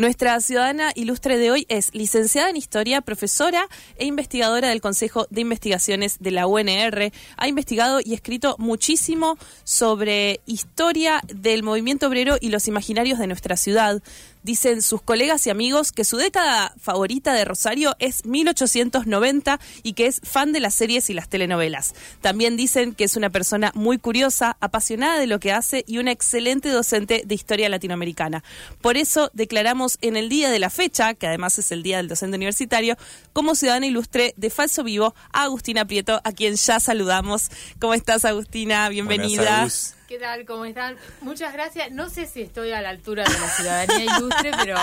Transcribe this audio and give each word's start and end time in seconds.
Nuestra 0.00 0.40
ciudadana 0.40 0.92
ilustre 0.94 1.36
de 1.36 1.50
hoy 1.50 1.66
es 1.68 1.94
licenciada 1.94 2.48
en 2.48 2.56
Historia, 2.56 3.02
profesora 3.02 3.68
e 3.96 4.06
investigadora 4.06 4.70
del 4.70 4.80
Consejo 4.80 5.26
de 5.28 5.42
Investigaciones 5.42 6.16
de 6.20 6.30
la 6.30 6.46
UNR. 6.46 7.12
Ha 7.36 7.48
investigado 7.48 8.00
y 8.02 8.14
escrito 8.14 8.56
muchísimo 8.58 9.36
sobre 9.62 10.40
historia 10.46 11.20
del 11.26 11.62
movimiento 11.62 12.06
obrero 12.06 12.38
y 12.40 12.48
los 12.48 12.66
imaginarios 12.66 13.18
de 13.18 13.26
nuestra 13.26 13.58
ciudad. 13.58 14.02
Dicen 14.42 14.82
sus 14.82 15.02
colegas 15.02 15.46
y 15.46 15.50
amigos 15.50 15.92
que 15.92 16.04
su 16.04 16.16
década 16.16 16.74
favorita 16.80 17.34
de 17.34 17.44
Rosario 17.44 17.94
es 17.98 18.24
1890 18.24 19.60
y 19.82 19.92
que 19.92 20.06
es 20.06 20.20
fan 20.24 20.52
de 20.52 20.60
las 20.60 20.74
series 20.74 21.10
y 21.10 21.14
las 21.14 21.28
telenovelas. 21.28 21.94
También 22.20 22.56
dicen 22.56 22.94
que 22.94 23.04
es 23.04 23.16
una 23.16 23.30
persona 23.30 23.72
muy 23.74 23.98
curiosa, 23.98 24.56
apasionada 24.60 25.18
de 25.18 25.26
lo 25.26 25.40
que 25.40 25.52
hace 25.52 25.84
y 25.86 25.98
una 25.98 26.12
excelente 26.12 26.70
docente 26.70 27.22
de 27.26 27.34
historia 27.34 27.68
latinoamericana. 27.68 28.42
Por 28.80 28.96
eso 28.96 29.30
declaramos 29.34 29.98
en 30.00 30.16
el 30.16 30.28
día 30.28 30.50
de 30.50 30.58
la 30.58 30.70
fecha, 30.70 31.14
que 31.14 31.26
además 31.26 31.58
es 31.58 31.70
el 31.72 31.82
día 31.82 31.98
del 31.98 32.08
docente 32.08 32.36
universitario, 32.36 32.96
como 33.32 33.54
ciudadana 33.54 33.86
ilustre 33.86 34.34
de 34.36 34.50
Falso 34.50 34.84
Vivo 34.84 35.14
a 35.32 35.44
Agustina 35.44 35.84
Prieto, 35.84 36.20
a 36.24 36.32
quien 36.32 36.56
ya 36.56 36.80
saludamos. 36.80 37.50
¿Cómo 37.78 37.94
estás, 37.94 38.24
Agustina? 38.24 38.88
Bienvenida. 38.88 39.68
¿Qué 40.10 40.18
tal? 40.18 40.44
¿Cómo 40.44 40.64
están? 40.64 40.96
Muchas 41.20 41.52
gracias. 41.52 41.92
No 41.92 42.10
sé 42.10 42.26
si 42.26 42.40
estoy 42.42 42.72
a 42.72 42.82
la 42.82 42.88
altura 42.88 43.22
de 43.22 43.30
la 43.30 43.48
ciudadanía 43.48 44.16
ilustre, 44.16 44.50
pero 44.60 44.76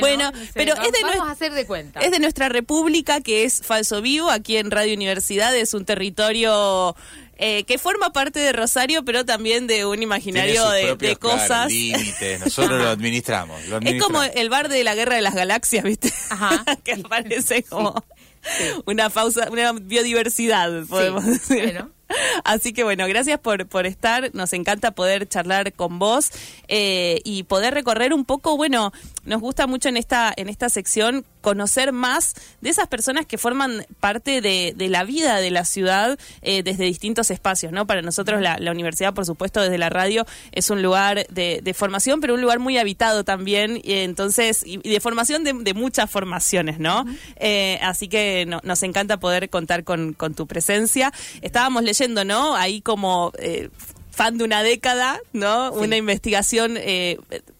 bueno, 0.00 0.32
pero 0.54 0.72
es 0.72 0.90
de 0.90 1.02
vamos 1.02 1.28
a 1.28 1.32
hacer 1.32 1.52
de 1.52 1.66
cuenta. 1.66 2.00
Es 2.00 2.10
de 2.10 2.18
nuestra 2.18 2.48
república, 2.48 3.20
que 3.20 3.44
es 3.44 3.60
Falso 3.60 4.00
Vivo, 4.00 4.30
aquí 4.30 4.56
en 4.56 4.70
Radio 4.70 4.94
Universidad, 4.94 5.54
es 5.54 5.74
un 5.74 5.84
territorio 5.84 6.96
eh, 7.36 7.64
que 7.64 7.76
forma 7.76 8.10
parte 8.14 8.40
de 8.40 8.52
Rosario, 8.54 9.04
pero 9.04 9.26
también 9.26 9.66
de 9.66 9.84
un 9.84 10.02
imaginario 10.02 10.66
de, 10.70 11.16
cosas. 11.16 11.68
límites, 11.68 12.40
nosotros 12.40 12.80
lo 12.80 12.88
administramos, 12.88 13.60
Es 13.82 14.02
como 14.02 14.22
el 14.22 14.48
bar 14.48 14.70
de 14.70 14.82
la 14.82 14.94
Guerra 14.94 15.16
de 15.16 15.20
las 15.20 15.34
Galaxias, 15.34 15.84
¿viste? 15.84 16.10
Ajá. 16.30 16.64
que 16.84 16.92
aparece 16.92 17.64
como 17.64 18.02
una 18.86 19.10
pausa, 19.10 19.50
una 19.50 19.72
biodiversidad, 19.72 20.86
podemos 20.86 21.26
decir. 21.26 21.84
Así 22.44 22.72
que 22.72 22.84
bueno, 22.84 23.06
gracias 23.06 23.38
por, 23.38 23.66
por 23.66 23.86
estar. 23.86 24.30
Nos 24.34 24.52
encanta 24.52 24.92
poder 24.92 25.28
charlar 25.28 25.72
con 25.72 25.98
vos 25.98 26.30
eh, 26.68 27.20
y 27.24 27.44
poder 27.44 27.74
recorrer 27.74 28.12
un 28.12 28.24
poco, 28.24 28.56
bueno, 28.56 28.92
nos 29.24 29.40
gusta 29.40 29.66
mucho 29.66 29.88
en 29.88 29.96
esta, 29.96 30.32
en 30.36 30.48
esta 30.48 30.68
sección 30.68 31.24
conocer 31.48 31.92
más 31.92 32.34
de 32.60 32.68
esas 32.68 32.88
personas 32.88 33.24
que 33.24 33.38
forman 33.38 33.86
parte 34.00 34.42
de, 34.42 34.74
la 34.90 35.02
vida 35.04 35.36
de 35.36 35.50
la 35.50 35.64
ciudad 35.64 36.18
eh, 36.42 36.62
desde 36.62 36.84
distintos 36.84 37.30
espacios, 37.30 37.72
¿no? 37.72 37.86
Para 37.86 38.02
nosotros 38.02 38.42
la, 38.42 38.58
universidad, 38.70 39.14
por 39.14 39.24
supuesto, 39.24 39.62
desde 39.62 39.78
la 39.78 39.88
radio 39.88 40.26
es 40.52 40.68
un 40.68 40.82
lugar 40.82 41.26
de, 41.28 41.74
formación, 41.74 42.20
pero 42.20 42.34
un 42.34 42.42
lugar 42.42 42.58
muy 42.58 42.76
habitado 42.76 43.24
también, 43.24 43.80
y 43.82 43.94
entonces, 43.94 44.62
y, 44.66 44.76
de 44.76 45.00
formación 45.00 45.42
de, 45.42 45.72
muchas 45.72 46.10
formaciones, 46.10 46.78
¿no? 46.78 47.06
Eh, 47.36 47.78
así 47.80 48.08
que 48.08 48.44
nos 48.44 48.82
encanta 48.82 49.16
poder 49.18 49.48
contar 49.48 49.84
con, 49.84 50.12
con 50.12 50.34
tu 50.34 50.46
presencia. 50.46 51.14
Estábamos 51.40 51.82
leyendo, 51.82 52.26
¿no? 52.26 52.56
Ahí 52.56 52.82
como... 52.82 53.32
Eh, 53.38 53.70
fan 54.18 54.36
de 54.36 54.42
una 54.42 54.64
década, 54.64 55.20
¿no? 55.32 55.70
Una 55.70 55.96
investigación 55.96 56.74
eh, 56.76 57.18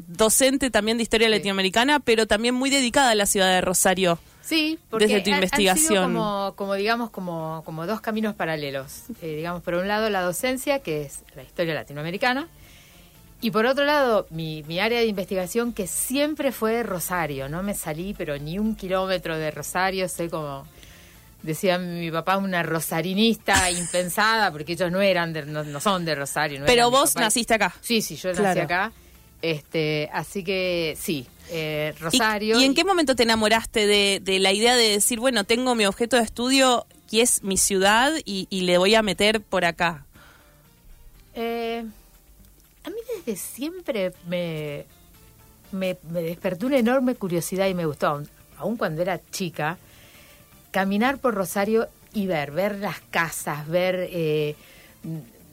docente 0.08 0.70
también 0.70 0.96
de 0.96 1.04
historia 1.04 1.28
latinoamericana, 1.28 2.00
pero 2.00 2.26
también 2.26 2.54
muy 2.54 2.70
dedicada 2.70 3.10
a 3.10 3.14
la 3.14 3.26
ciudad 3.26 3.52
de 3.52 3.60
Rosario. 3.60 4.18
Sí, 4.40 4.78
porque 4.88 5.06
desde 5.06 5.20
tu 5.20 5.30
investigación. 5.30 6.14
como, 6.14 6.54
como, 6.56 6.74
digamos, 6.74 7.10
como, 7.10 7.62
como 7.66 7.86
dos 7.86 8.00
caminos 8.00 8.34
paralelos. 8.34 9.04
Eh, 9.20 9.36
digamos, 9.36 9.62
por 9.62 9.74
un 9.74 9.86
lado 9.86 10.08
la 10.08 10.22
docencia, 10.22 10.78
que 10.80 11.02
es 11.02 11.22
la 11.36 11.42
historia 11.42 11.74
latinoamericana, 11.74 12.48
y 13.40 13.50
por 13.50 13.66
otro 13.66 13.84
lado, 13.84 14.26
mi, 14.30 14.64
mi, 14.66 14.80
área 14.80 14.98
de 14.98 15.06
investigación 15.06 15.72
que 15.72 15.86
siempre 15.86 16.50
fue 16.50 16.82
Rosario, 16.82 17.48
no 17.48 17.62
me 17.62 17.74
salí 17.74 18.12
pero 18.16 18.36
ni 18.36 18.58
un 18.58 18.74
kilómetro 18.74 19.36
de 19.38 19.50
Rosario, 19.52 20.08
soy 20.08 20.28
como 20.28 20.66
decía 21.42 21.78
mi 21.78 22.10
papá, 22.10 22.36
una 22.36 22.62
rosarinista 22.62 23.70
impensada, 23.78 24.50
porque 24.50 24.72
ellos 24.72 24.90
no 24.90 25.00
eran, 25.00 25.32
de, 25.32 25.44
no, 25.44 25.80
son 25.80 26.04
de 26.04 26.14
Rosario. 26.14 26.62
Pero 26.66 26.90
vos 26.90 27.14
naciste 27.14 27.54
acá. 27.54 27.74
Sí, 27.80 28.02
sí, 28.02 28.16
yo 28.16 28.32
nací 28.32 28.60
acá. 28.60 28.92
Este, 29.40 30.10
así 30.12 30.42
que 30.42 30.96
sí, 30.98 31.26
eh, 31.50 31.94
Rosario. 32.00 32.58
¿Y, 32.58 32.64
en 32.64 32.74
qué 32.74 32.84
momento 32.84 33.14
te 33.14 33.22
enamoraste 33.22 33.86
de, 33.86 34.38
la 34.40 34.52
idea 34.52 34.76
de 34.76 34.90
decir, 34.90 35.20
bueno, 35.20 35.44
tengo 35.44 35.74
mi 35.74 35.86
objeto 35.86 36.16
de 36.16 36.22
estudio 36.22 36.86
y 37.10 37.20
es 37.20 37.42
mi 37.42 37.56
ciudad 37.56 38.12
y, 38.24 38.46
le 38.50 38.78
voy 38.78 38.94
a 38.94 39.02
meter 39.02 39.40
por 39.40 39.64
acá? 39.64 40.04
Eh, 41.34 41.84
a 42.84 42.90
mí 42.90 42.96
desde 43.16 43.40
siempre 43.40 44.12
me, 44.26 44.86
me, 45.70 45.96
me 46.10 46.22
despertó 46.22 46.66
una 46.66 46.78
enorme 46.78 47.14
curiosidad 47.14 47.68
y 47.68 47.74
me 47.74 47.86
gustó, 47.86 48.22
aún 48.56 48.76
cuando 48.76 49.02
era 49.02 49.20
chica 49.30 49.78
caminar 50.70 51.18
por 51.18 51.34
Rosario 51.34 51.88
y 52.12 52.26
ver, 52.26 52.50
ver 52.50 52.76
las 52.78 53.00
casas, 53.10 53.66
ver, 53.68 54.08
eh, 54.10 54.54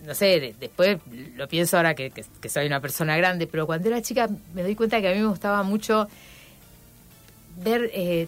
no 0.05 0.15
sé, 0.15 0.55
después 0.59 0.99
lo 1.35 1.47
pienso 1.47 1.77
ahora 1.77 1.95
que, 1.95 2.11
soy 2.47 2.65
una 2.67 2.79
persona 2.79 3.17
grande, 3.17 3.47
pero 3.47 3.65
cuando 3.65 3.87
era 3.87 4.01
chica 4.01 4.29
me 4.53 4.63
doy 4.63 4.75
cuenta 4.75 5.01
que 5.01 5.09
a 5.09 5.13
mí 5.13 5.19
me 5.19 5.27
gustaba 5.27 5.63
mucho 5.63 6.07
ver 7.57 7.89
eh, 7.93 8.27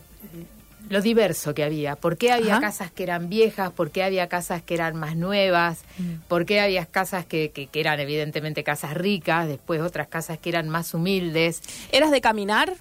lo 0.90 1.02
diverso 1.02 1.54
que 1.54 1.64
había. 1.64 1.96
¿Por 1.96 2.18
qué 2.18 2.32
había 2.32 2.60
casas 2.60 2.92
que 2.92 3.04
eran 3.04 3.30
viejas? 3.30 3.72
¿Por 3.72 3.92
qué 3.92 4.04
había 4.04 4.28
casas 4.28 4.62
que 4.62 4.74
eran 4.74 4.96
más 4.96 5.16
nuevas? 5.16 5.80
Mm. 5.98 6.28
¿Por 6.28 6.46
qué 6.46 6.62
había 6.62 6.86
casas 6.86 7.26
que, 7.26 7.52
que, 7.52 7.70
eran 7.80 8.00
evidentemente 8.00 8.64
casas 8.64 8.94
ricas? 8.94 9.48
Después 9.48 9.82
otras 9.82 10.08
casas 10.08 10.40
que 10.40 10.50
eran 10.50 10.70
más 10.70 10.94
humildes. 10.94 11.62
¿Eras 11.92 12.12
de 12.12 12.22
caminar? 12.22 12.74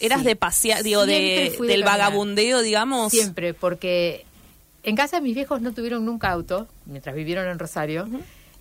¿Eras 0.00 0.24
de 0.24 0.34
pasear, 0.34 0.82
digo, 0.82 1.06
de, 1.06 1.56
del 1.60 1.84
vagabundeo, 1.84 2.62
digamos? 2.62 3.12
Siempre, 3.12 3.54
porque 3.54 4.24
en 4.82 4.96
casa 4.96 5.20
mis 5.20 5.34
viejos 5.34 5.60
no 5.60 5.72
tuvieron 5.72 6.04
nunca 6.04 6.30
auto, 6.30 6.66
mientras 6.86 7.14
vivieron 7.14 7.46
en 7.48 7.58
Rosario. 7.58 8.08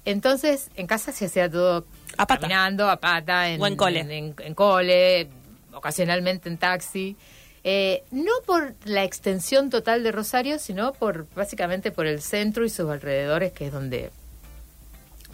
Entonces, 0.06 0.70
en 0.76 0.88
casa 0.88 1.12
se 1.12 1.26
hacía 1.26 1.50
todo 1.50 1.86
a 2.18 2.26
caminando, 2.26 2.90
a 2.90 2.98
pata, 2.98 3.50
en, 3.50 3.64
en 3.64 3.76
cole. 3.76 4.00
En, 4.00 4.54
cole, 4.54 5.30
ocasionalmente 5.74 6.50
en 6.50 6.58
taxi. 6.58 7.16
Eh, 7.64 8.04
no 8.10 8.32
por 8.46 8.74
la 8.86 9.04
extensión 9.04 9.70
total 9.70 10.04
de 10.04 10.12
Rosario, 10.12 10.58
sino 10.58 10.94
por 10.94 11.28
básicamente 11.36 11.92
por 11.92 12.08
el 12.08 12.22
centro 12.22 12.66
y 12.66 12.70
sus 12.70 12.90
alrededores, 12.90 13.54
que 13.54 13.68
es 13.68 13.74
donde 13.74 14.12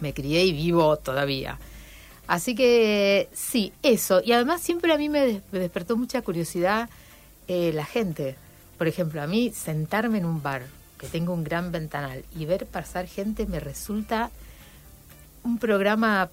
me 0.00 0.12
crié 0.12 0.44
y 0.44 0.52
vivo 0.52 0.96
todavía. 0.98 1.58
Así 2.26 2.54
que 2.54 3.30
sí, 3.32 3.72
eso. 3.82 4.20
Y 4.22 4.32
además 4.32 4.60
siempre 4.60 4.92
a 4.92 4.98
mí 4.98 5.08
me, 5.08 5.40
despertó 5.50 5.96
mucha 5.96 6.20
curiosidad 6.20 6.90
eh, 7.46 7.72
la 7.72 7.86
gente. 7.86 8.36
Por 8.76 8.86
ejemplo, 8.86 9.22
a 9.22 9.26
mí 9.26 9.50
sentarme 9.54 10.18
en 10.18 10.26
un 10.26 10.42
bar 10.42 10.62
que 10.98 11.06
tengo 11.06 11.32
un 11.32 11.44
gran 11.44 11.72
ventanal 11.72 12.24
y 12.36 12.44
ver 12.44 12.66
pasar 12.66 13.06
gente 13.06 13.46
me 13.46 13.60
resulta 13.60 14.30
un 15.44 15.58
programa 15.58 16.30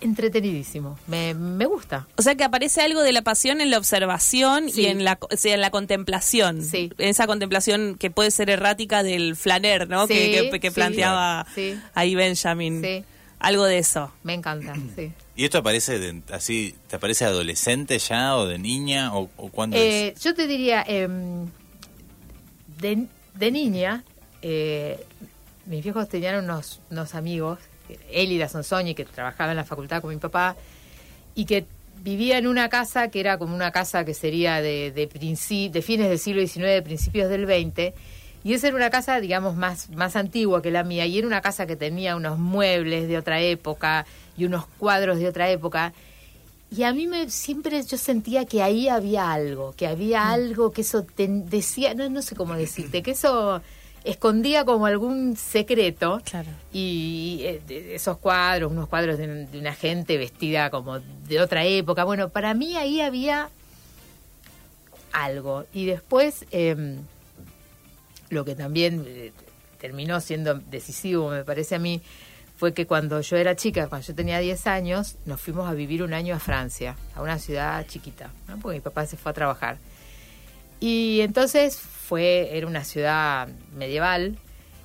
entretenidísimo. 0.00 0.98
Me, 1.06 1.34
me 1.34 1.66
gusta. 1.66 2.06
O 2.16 2.22
sea 2.22 2.34
que 2.34 2.44
aparece 2.44 2.82
algo 2.82 3.02
de 3.02 3.12
la 3.12 3.22
pasión 3.22 3.60
en 3.60 3.70
la 3.70 3.78
observación 3.78 4.66
y 4.74 4.86
en 4.86 5.04
la, 5.04 5.18
en 5.42 5.60
la 5.60 5.70
contemplación. 5.70 6.62
Sí. 6.62 6.92
En 6.98 7.08
esa 7.08 7.26
contemplación 7.26 7.96
que 7.98 8.10
puede 8.10 8.30
ser 8.30 8.50
errática 8.50 9.02
del 9.02 9.36
flaner, 9.36 9.88
¿no? 9.88 10.06
que, 10.06 10.50
que, 10.60 10.70
planteaba 10.70 11.46
ahí 11.94 12.14
Benjamin. 12.14 12.82
Sí 12.82 13.04
algo 13.44 13.64
de 13.64 13.78
eso. 13.78 14.10
Me 14.22 14.34
encanta, 14.34 14.74
sí. 14.96 15.12
¿Y 15.36 15.44
esto 15.44 15.58
aparece 15.58 16.22
así, 16.30 16.74
te 16.88 16.96
aparece 16.96 17.24
adolescente 17.24 17.98
ya 17.98 18.36
o 18.36 18.46
de 18.46 18.58
niña 18.58 19.14
o, 19.14 19.28
o 19.36 19.48
cuándo 19.48 19.76
eh, 19.76 20.14
Yo 20.20 20.34
te 20.34 20.46
diría, 20.46 20.84
em, 20.86 21.48
de, 22.78 23.06
de, 23.34 23.50
niña, 23.50 24.04
eh, 24.42 25.04
mis 25.66 25.82
viejos 25.82 26.08
tenían 26.08 26.44
unos, 26.44 26.80
unos 26.90 27.14
amigos, 27.14 27.58
Elida 28.10 28.48
Sonsoñi, 28.48 28.94
que 28.94 29.04
trabajaba 29.04 29.50
en 29.50 29.56
la 29.56 29.64
facultad 29.64 30.00
con 30.00 30.10
mi 30.10 30.16
papá, 30.16 30.56
y 31.34 31.44
que 31.44 31.66
vivía 32.02 32.38
en 32.38 32.46
una 32.46 32.68
casa 32.68 33.08
que 33.08 33.20
era 33.20 33.38
como 33.38 33.54
una 33.54 33.70
casa 33.70 34.04
que 34.04 34.14
sería 34.14 34.60
de, 34.60 34.90
de, 34.92 35.06
de 35.06 35.82
fines 35.82 36.08
del 36.08 36.18
siglo 36.18 36.46
XIX, 36.46 36.82
principios 36.82 37.28
del 37.28 37.46
XX, 37.46 37.94
y 38.44 38.52
esa 38.52 38.68
era 38.68 38.76
una 38.76 38.90
casa, 38.90 39.20
digamos, 39.20 39.56
más, 39.56 39.88
más 39.90 40.16
antigua 40.16 40.60
que 40.60 40.70
la 40.70 40.84
mía, 40.84 41.06
y 41.06 41.18
era 41.18 41.26
una 41.26 41.40
casa 41.40 41.66
que 41.66 41.76
tenía 41.76 42.14
unos 42.14 42.38
muebles 42.38 43.08
de 43.08 43.16
otra 43.16 43.40
época 43.40 44.04
y 44.36 44.44
unos 44.44 44.66
cuadros 44.78 45.18
de 45.18 45.28
otra 45.28 45.48
época. 45.50 45.94
Y 46.70 46.82
a 46.82 46.92
mí 46.92 47.06
me 47.06 47.30
siempre 47.30 47.82
yo 47.82 47.96
sentía 47.96 48.44
que 48.46 48.62
ahí 48.62 48.88
había 48.88 49.32
algo, 49.32 49.74
que 49.76 49.86
había 49.86 50.24
mm. 50.24 50.28
algo 50.28 50.72
que 50.72 50.80
eso 50.80 51.06
decía, 51.16 51.94
no, 51.94 52.08
no 52.08 52.22
sé 52.22 52.34
cómo 52.34 52.54
decirte, 52.54 53.02
que 53.02 53.12
eso 53.12 53.62
escondía 54.04 54.64
como 54.64 54.86
algún 54.86 55.36
secreto. 55.36 56.20
Claro. 56.24 56.48
Y 56.72 57.40
eh, 57.42 57.92
esos 57.94 58.18
cuadros, 58.18 58.70
unos 58.70 58.88
cuadros 58.88 59.18
de, 59.18 59.48
una 59.58 59.74
gente 59.74 60.18
vestida 60.18 60.70
como 60.70 61.00
de 61.00 61.40
otra 61.40 61.64
época. 61.64 62.04
Bueno, 62.04 62.28
para 62.28 62.54
mí 62.54 62.76
ahí 62.76 63.00
había 63.00 63.48
algo. 65.12 65.64
Y 65.72 65.86
después, 65.86 66.44
eh, 66.50 66.98
lo 68.28 68.44
que 68.44 68.54
también 68.54 69.04
eh, 69.06 69.32
terminó 69.80 70.20
siendo 70.20 70.54
decisivo, 70.54 71.30
me 71.30 71.44
parece 71.44 71.76
a 71.76 71.78
mí, 71.78 72.02
fue 72.56 72.72
que 72.72 72.86
cuando 72.86 73.20
yo 73.20 73.36
era 73.36 73.56
chica, 73.56 73.88
cuando 73.88 74.06
yo 74.06 74.14
tenía 74.14 74.38
10 74.38 74.66
años, 74.66 75.16
nos 75.26 75.40
fuimos 75.40 75.68
a 75.68 75.74
vivir 75.74 76.02
un 76.02 76.14
año 76.14 76.34
a 76.34 76.38
Francia, 76.38 76.96
a 77.14 77.22
una 77.22 77.38
ciudad 77.38 77.84
chiquita, 77.86 78.30
¿no? 78.48 78.58
porque 78.58 78.78
mi 78.78 78.80
papá 78.80 79.06
se 79.06 79.16
fue 79.16 79.30
a 79.30 79.34
trabajar. 79.34 79.78
Y 80.80 81.20
entonces 81.22 81.78
fue, 81.78 82.56
era 82.56 82.66
una 82.66 82.84
ciudad 82.84 83.48
medieval, 83.76 84.38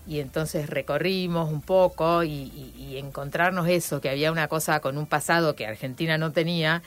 y 0.10 0.22
entonces 0.22 0.68
recorrimos 0.68 1.52
un 1.52 1.62
poco 1.62 2.24
y, 2.24 2.98
encontrarnos 2.98 3.68
eso, 3.70 4.02
que 4.02 4.10
había 4.10 4.32
una 4.32 4.48
cosa 4.48 4.80
con 4.80 4.98
un 4.98 5.06
pasado 5.06 5.56
que 5.56 5.68
Argentina 5.68 6.18
no 6.18 6.32
tenía, 6.32 6.82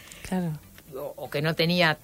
o, 0.94 1.30
que 1.30 1.40
no 1.40 1.54
tenía 1.54 1.98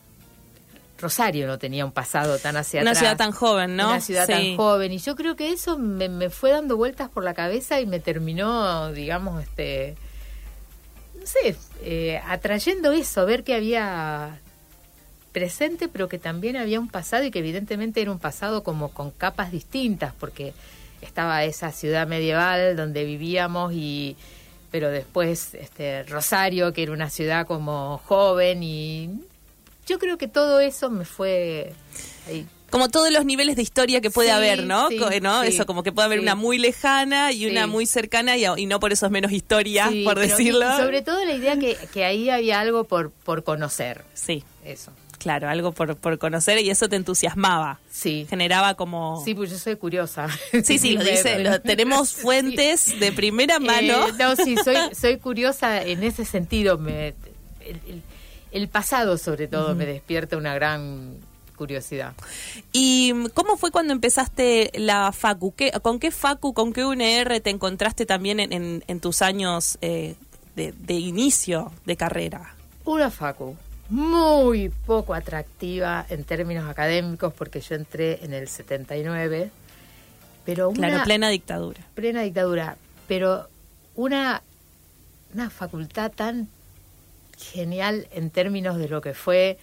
Rosario 0.99 1.47
no 1.47 1.59
tenía 1.59 1.85
un 1.85 1.93
pasado 1.93 2.39
tan 2.39 2.57
hacia 2.57 2.83
una 2.83 2.95
ciudad 2.95 3.17
tan 3.17 3.33
joven, 3.33 3.77
¿no? 3.77 3.89
Una 3.89 4.01
ciudad 4.01 4.27
tan 4.27 4.57
joven. 4.57 4.93
Y 4.93 4.99
yo 4.99 5.17
creo 5.17 5.37
que 5.37 5.53
eso 5.53 5.79
me, 5.79 6.29
fue 6.31 6.51
dando 6.51 6.77
vueltas 6.77 7.09
por 7.09 7.25
la 7.25 7.35
cabeza 7.35 7.81
y 7.81 7.87
me 7.87 8.01
terminó, 8.01 8.93
digamos, 8.93 9.43
este. 9.43 9.97
No 11.19 11.27
sé, 11.27 11.57
eh, 11.83 12.21
atrayendo 12.27 12.93
eso, 12.93 13.27
ver 13.27 13.45
que 13.45 13.55
había 13.55 14.41
presente, 15.33 15.89
pero 15.89 16.09
que 16.09 16.19
también 16.19 16.57
había 16.57 16.81
un 16.81 16.89
pasado 16.89 17.25
y 17.25 17.31
que 17.31 17.39
evidentemente 17.41 18.01
era 18.01 18.11
un 18.11 18.19
pasado 18.19 18.63
como 18.63 18.91
con 18.91 19.11
capas 19.11 19.53
distintas, 19.53 20.13
porque 20.19 20.53
estaba 21.01 21.45
esa 21.45 21.71
ciudad 21.71 22.07
medieval 22.07 22.77
donde 22.77 23.05
vivíamos 23.05 23.73
y 23.73 24.17
pero 24.71 24.91
después 24.91 25.55
este 25.55 26.03
Rosario 26.05 26.73
que 26.73 26.83
era 26.83 26.93
una 26.93 27.09
ciudad 27.09 27.47
como 27.47 27.99
joven 28.05 28.63
y 28.63 29.11
yo 29.89 29.99
creo 29.99 30.19
que 30.19 30.29
todo 30.29 30.61
eso 30.61 30.91
me 30.91 31.05
fue 31.05 31.73
como 32.71 32.91
todos 32.91 33.11
los 33.11 33.25
niveles 33.25 33.57
de 33.57 33.63
historia 33.63 34.03
que 34.03 34.11
puede 34.11 34.31
haber, 34.31 34.67
¿no? 34.67 34.89
¿no? 35.23 35.43
eso, 35.43 35.65
como 35.65 35.83
que 35.83 35.91
puede 35.91 36.05
haber 36.07 36.21
una 36.21 36.35
muy 36.35 36.59
lejana 36.59 37.33
y 37.33 37.47
una 37.47 37.67
muy 37.67 37.87
cercana 37.87 38.37
y, 38.37 38.67
no 38.67 38.79
por 38.79 38.93
eso 38.93 39.07
es 39.07 39.13
menos 39.13 39.33
historia, 39.33 39.91
por 40.05 40.19
decirlo. 40.19 40.77
sobre 40.77 41.03
todo 41.03 41.25
la 41.25 41.33
idea 41.33 41.59
que, 41.59 41.79
que 41.93 42.05
ahí 42.05 42.29
había 42.29 42.61
algo 42.61 42.85
por, 42.85 43.11
por 43.11 43.43
conocer. 43.43 44.05
Sí. 44.13 44.45
Eso. 44.65 44.93
Claro, 45.19 45.49
algo 45.49 45.73
por, 45.73 45.97
por 45.97 46.19
conocer 46.19 46.59
y 46.59 46.71
eso 46.71 46.89
te 46.89 46.97
entusiasmaba. 46.97 47.81
Sí. 47.91 48.27
Como 48.29 48.77
como... 48.77 49.25
Sí, 49.25 49.35
pues 49.35 49.51
yo 49.51 49.59
soy 49.59 49.77
curiosa. 49.77 50.29
Sí, 50.63 50.79
sí, 50.79 50.93
lo 50.97 51.03
dice. 51.03 51.61
tenemos 51.65 52.13
fuentes 52.13 53.01
de 53.01 53.13
primera 53.13 53.57
eh, 53.57 53.61
mano. 53.61 54.09
no, 54.19 54.37
sí, 54.37 54.57
soy, 54.63 54.77
soy 54.95 55.17
curiosa 55.17 55.83
en 55.83 56.05
ese 56.05 56.25
sentido. 56.25 56.79
Me, 56.79 57.15
el, 57.61 58.03
pasado, 58.69 59.19
sobre 59.19 59.49
todo, 59.49 59.75
me 59.75 59.87
despierta 59.87 60.37
una 60.37 60.55
gran 60.55 61.17
curiosidad. 61.57 62.15
¿Y 62.73 63.13
cómo 63.35 63.57
fue 63.57 63.71
cuando 63.71 63.93
empezaste 63.93 64.71
la 64.75 65.13
FACU? 65.13 65.55
¿Con 65.83 65.99
qué 65.99 66.11
FACU, 66.11 66.55
con 66.55 66.73
qué 66.73 66.85
UNR 66.85 67.41
te 67.41 67.51
encontraste 67.51 68.07
también 68.07 68.41
en, 68.41 68.85
en, 68.87 69.01
tus 69.01 69.23
años 69.23 69.77
eh, 69.81 70.15
de, 70.55 70.73
de 70.73 70.95
inicio 70.95 71.73
de 71.85 71.97
carrera? 71.97 72.55
Una 72.85 73.11
FACU 73.11 73.57
muy 73.91 74.69
poco 74.69 75.15
atractiva 75.15 76.05
en 76.09 76.25
términos 76.25 76.69
académicos 76.69 77.33
porque 77.33 77.61
yo 77.61 77.75
entré 77.75 78.25
en 78.25 78.35
el 78.35 78.49
79, 78.49 79.51
pero 80.45 80.69
una... 80.71 80.89
Claro, 80.89 81.05
plena 81.05 81.29
dictadura. 81.29 81.81
Plena 81.95 82.23
dictadura, 82.23 82.77
pero 83.07 83.49
una, 83.95 84.43
una 85.35 85.51
facultad 85.51 86.13
tan 86.13 86.49
genial 87.39 88.09
en 88.13 88.31
términos 88.31 88.79
de 88.79 88.89
lo 88.89 89.01
que 89.01 89.15
fue 89.15 89.59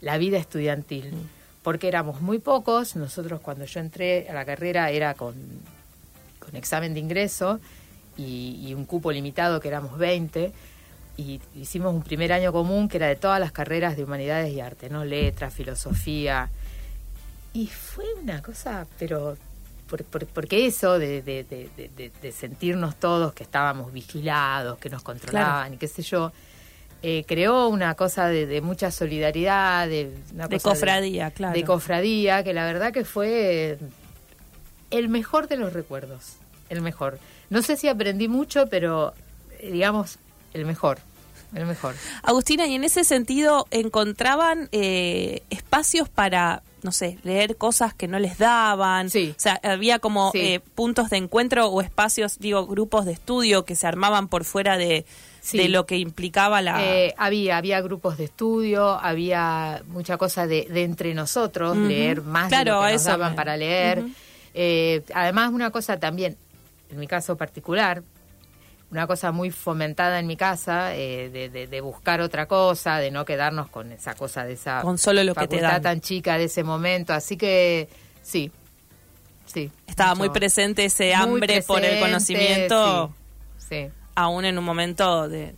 la 0.00 0.18
vida 0.18 0.38
estudiantil, 0.38 1.12
mm. 1.12 1.28
porque 1.62 1.88
éramos 1.88 2.20
muy 2.20 2.38
pocos, 2.38 2.96
nosotros 2.96 3.40
cuando 3.40 3.64
yo 3.64 3.80
entré 3.80 4.28
a 4.28 4.34
la 4.34 4.44
carrera 4.44 4.90
era 4.90 5.14
con, 5.14 5.34
con 6.38 6.56
examen 6.56 6.94
de 6.94 7.00
ingreso 7.00 7.60
y, 8.16 8.60
y 8.62 8.74
un 8.74 8.84
cupo 8.84 9.12
limitado 9.12 9.60
que 9.60 9.68
éramos 9.68 9.98
20, 9.98 10.52
y 11.16 11.40
hicimos 11.54 11.94
un 11.94 12.02
primer 12.02 12.32
año 12.32 12.52
común 12.52 12.88
que 12.88 12.96
era 12.96 13.06
de 13.06 13.16
todas 13.16 13.38
las 13.38 13.52
carreras 13.52 13.96
de 13.96 14.04
humanidades 14.04 14.52
y 14.52 14.60
arte, 14.60 14.88
¿no? 14.88 15.04
Letras, 15.04 15.52
filosofía. 15.52 16.48
Y 17.52 17.66
fue 17.66 18.06
una 18.22 18.40
cosa, 18.40 18.86
pero 18.98 19.36
por, 19.88 20.04
porque 20.04 20.66
eso 20.66 20.98
de, 20.98 21.20
de, 21.20 21.44
de, 21.44 22.32
sentirnos 22.32 22.96
todos 22.96 23.34
que 23.34 23.42
estábamos 23.42 23.92
vigilados, 23.92 24.78
que 24.78 24.88
nos 24.88 25.02
controlaban 25.02 25.74
y 25.74 25.76
qué 25.76 25.88
sé 25.88 26.02
yo, 26.02 26.32
eh, 27.02 27.24
creó 27.26 27.68
una 27.68 27.94
cosa 27.94 28.28
de, 28.28 28.60
mucha 28.60 28.90
solidaridad, 28.90 29.88
de, 29.88 30.12
una 30.34 30.48
cofradía, 30.48 31.30
claro. 31.30 31.54
De 31.54 31.64
cofradía, 31.64 32.44
que 32.44 32.52
la 32.52 32.64
verdad 32.64 32.92
que 32.92 33.04
fue 33.04 33.78
el 34.90 35.08
mejor 35.08 35.48
de 35.48 35.56
los 35.56 35.72
recuerdos, 35.72 36.36
el 36.68 36.82
mejor. 36.82 37.18
No 37.48 37.62
sé 37.62 37.76
si 37.76 37.88
aprendí 37.88 38.28
mucho, 38.28 38.66
pero 38.68 39.14
eh, 39.58 39.70
digamos, 39.72 40.18
el 40.52 40.66
mejor 40.66 40.98
el 41.54 41.66
mejor. 41.66 41.94
Agustina, 42.22 42.66
y 42.66 42.74
en 42.74 42.84
ese 42.84 43.04
sentido, 43.04 43.66
¿encontraban 43.70 44.68
eh, 44.72 45.42
espacios 45.50 46.08
para, 46.08 46.62
no 46.82 46.92
sé, 46.92 47.18
leer 47.22 47.56
cosas 47.56 47.94
que 47.94 48.08
no 48.08 48.18
les 48.18 48.38
daban? 48.38 49.10
Sí. 49.10 49.34
O 49.36 49.40
sea, 49.40 49.60
había 49.62 49.98
como 49.98 50.30
eh, 50.34 50.60
puntos 50.74 51.10
de 51.10 51.16
encuentro 51.16 51.66
o 51.66 51.80
espacios, 51.82 52.38
digo, 52.38 52.66
grupos 52.66 53.04
de 53.04 53.12
estudio 53.12 53.64
que 53.64 53.74
se 53.74 53.86
armaban 53.86 54.28
por 54.28 54.44
fuera 54.44 54.76
de, 54.76 55.04
de 55.52 55.68
lo 55.68 55.86
que 55.86 55.98
implicaba 55.98 56.62
la... 56.62 56.82
Eh, 56.82 57.14
había, 57.16 57.56
había 57.56 57.80
grupos 57.80 58.18
de 58.18 58.24
estudio, 58.24 58.98
había 59.00 59.82
mucha 59.88 60.16
cosa 60.16 60.46
de, 60.46 60.66
de 60.70 60.84
entre 60.84 61.14
nosotros, 61.14 61.76
leer 61.76 62.22
más 62.22 62.50
de 62.50 62.64
lo 62.64 62.82
que 62.82 62.92
nos 62.92 63.04
daban 63.04 63.34
para 63.34 63.56
leer. 63.56 64.04
además, 65.14 65.50
una 65.52 65.70
cosa 65.70 65.98
también, 65.98 66.36
en 66.90 66.98
mi 66.98 67.06
caso 67.06 67.36
particular, 67.36 68.02
una 68.90 69.06
cosa 69.06 69.30
muy 69.32 69.50
fomentada 69.50 70.18
en 70.18 70.26
mi 70.26 70.36
casa 70.36 70.94
eh, 70.94 71.30
de, 71.30 71.66
de, 71.66 71.80
buscar 71.80 72.20
otra 72.20 72.46
cosa, 72.46 72.98
de 72.98 73.10
no 73.10 73.24
quedarnos 73.24 73.68
con 73.68 73.92
esa 73.92 74.14
cosa 74.14 74.44
de 74.44 74.54
esa 74.54 74.82
con 74.82 74.98
solo 74.98 75.22
lo 75.22 75.34
que 75.34 75.46
te 75.46 75.60
tan 75.60 76.00
chica 76.00 76.36
de 76.36 76.44
ese 76.44 76.64
momento, 76.64 77.12
así 77.12 77.36
que 77.36 77.88
sí, 78.22 78.50
sí. 79.46 79.70
Estaba 79.86 80.14
muy 80.16 80.30
presente 80.30 80.84
ese 80.84 81.14
hambre 81.14 81.62
por 81.62 81.84
el 81.84 82.00
conocimiento, 82.00 83.14
sí, 83.58 83.88
aún 84.20 84.44
en 84.44 84.58
un 84.58 84.64
momento 84.64 85.28
de 85.28 85.54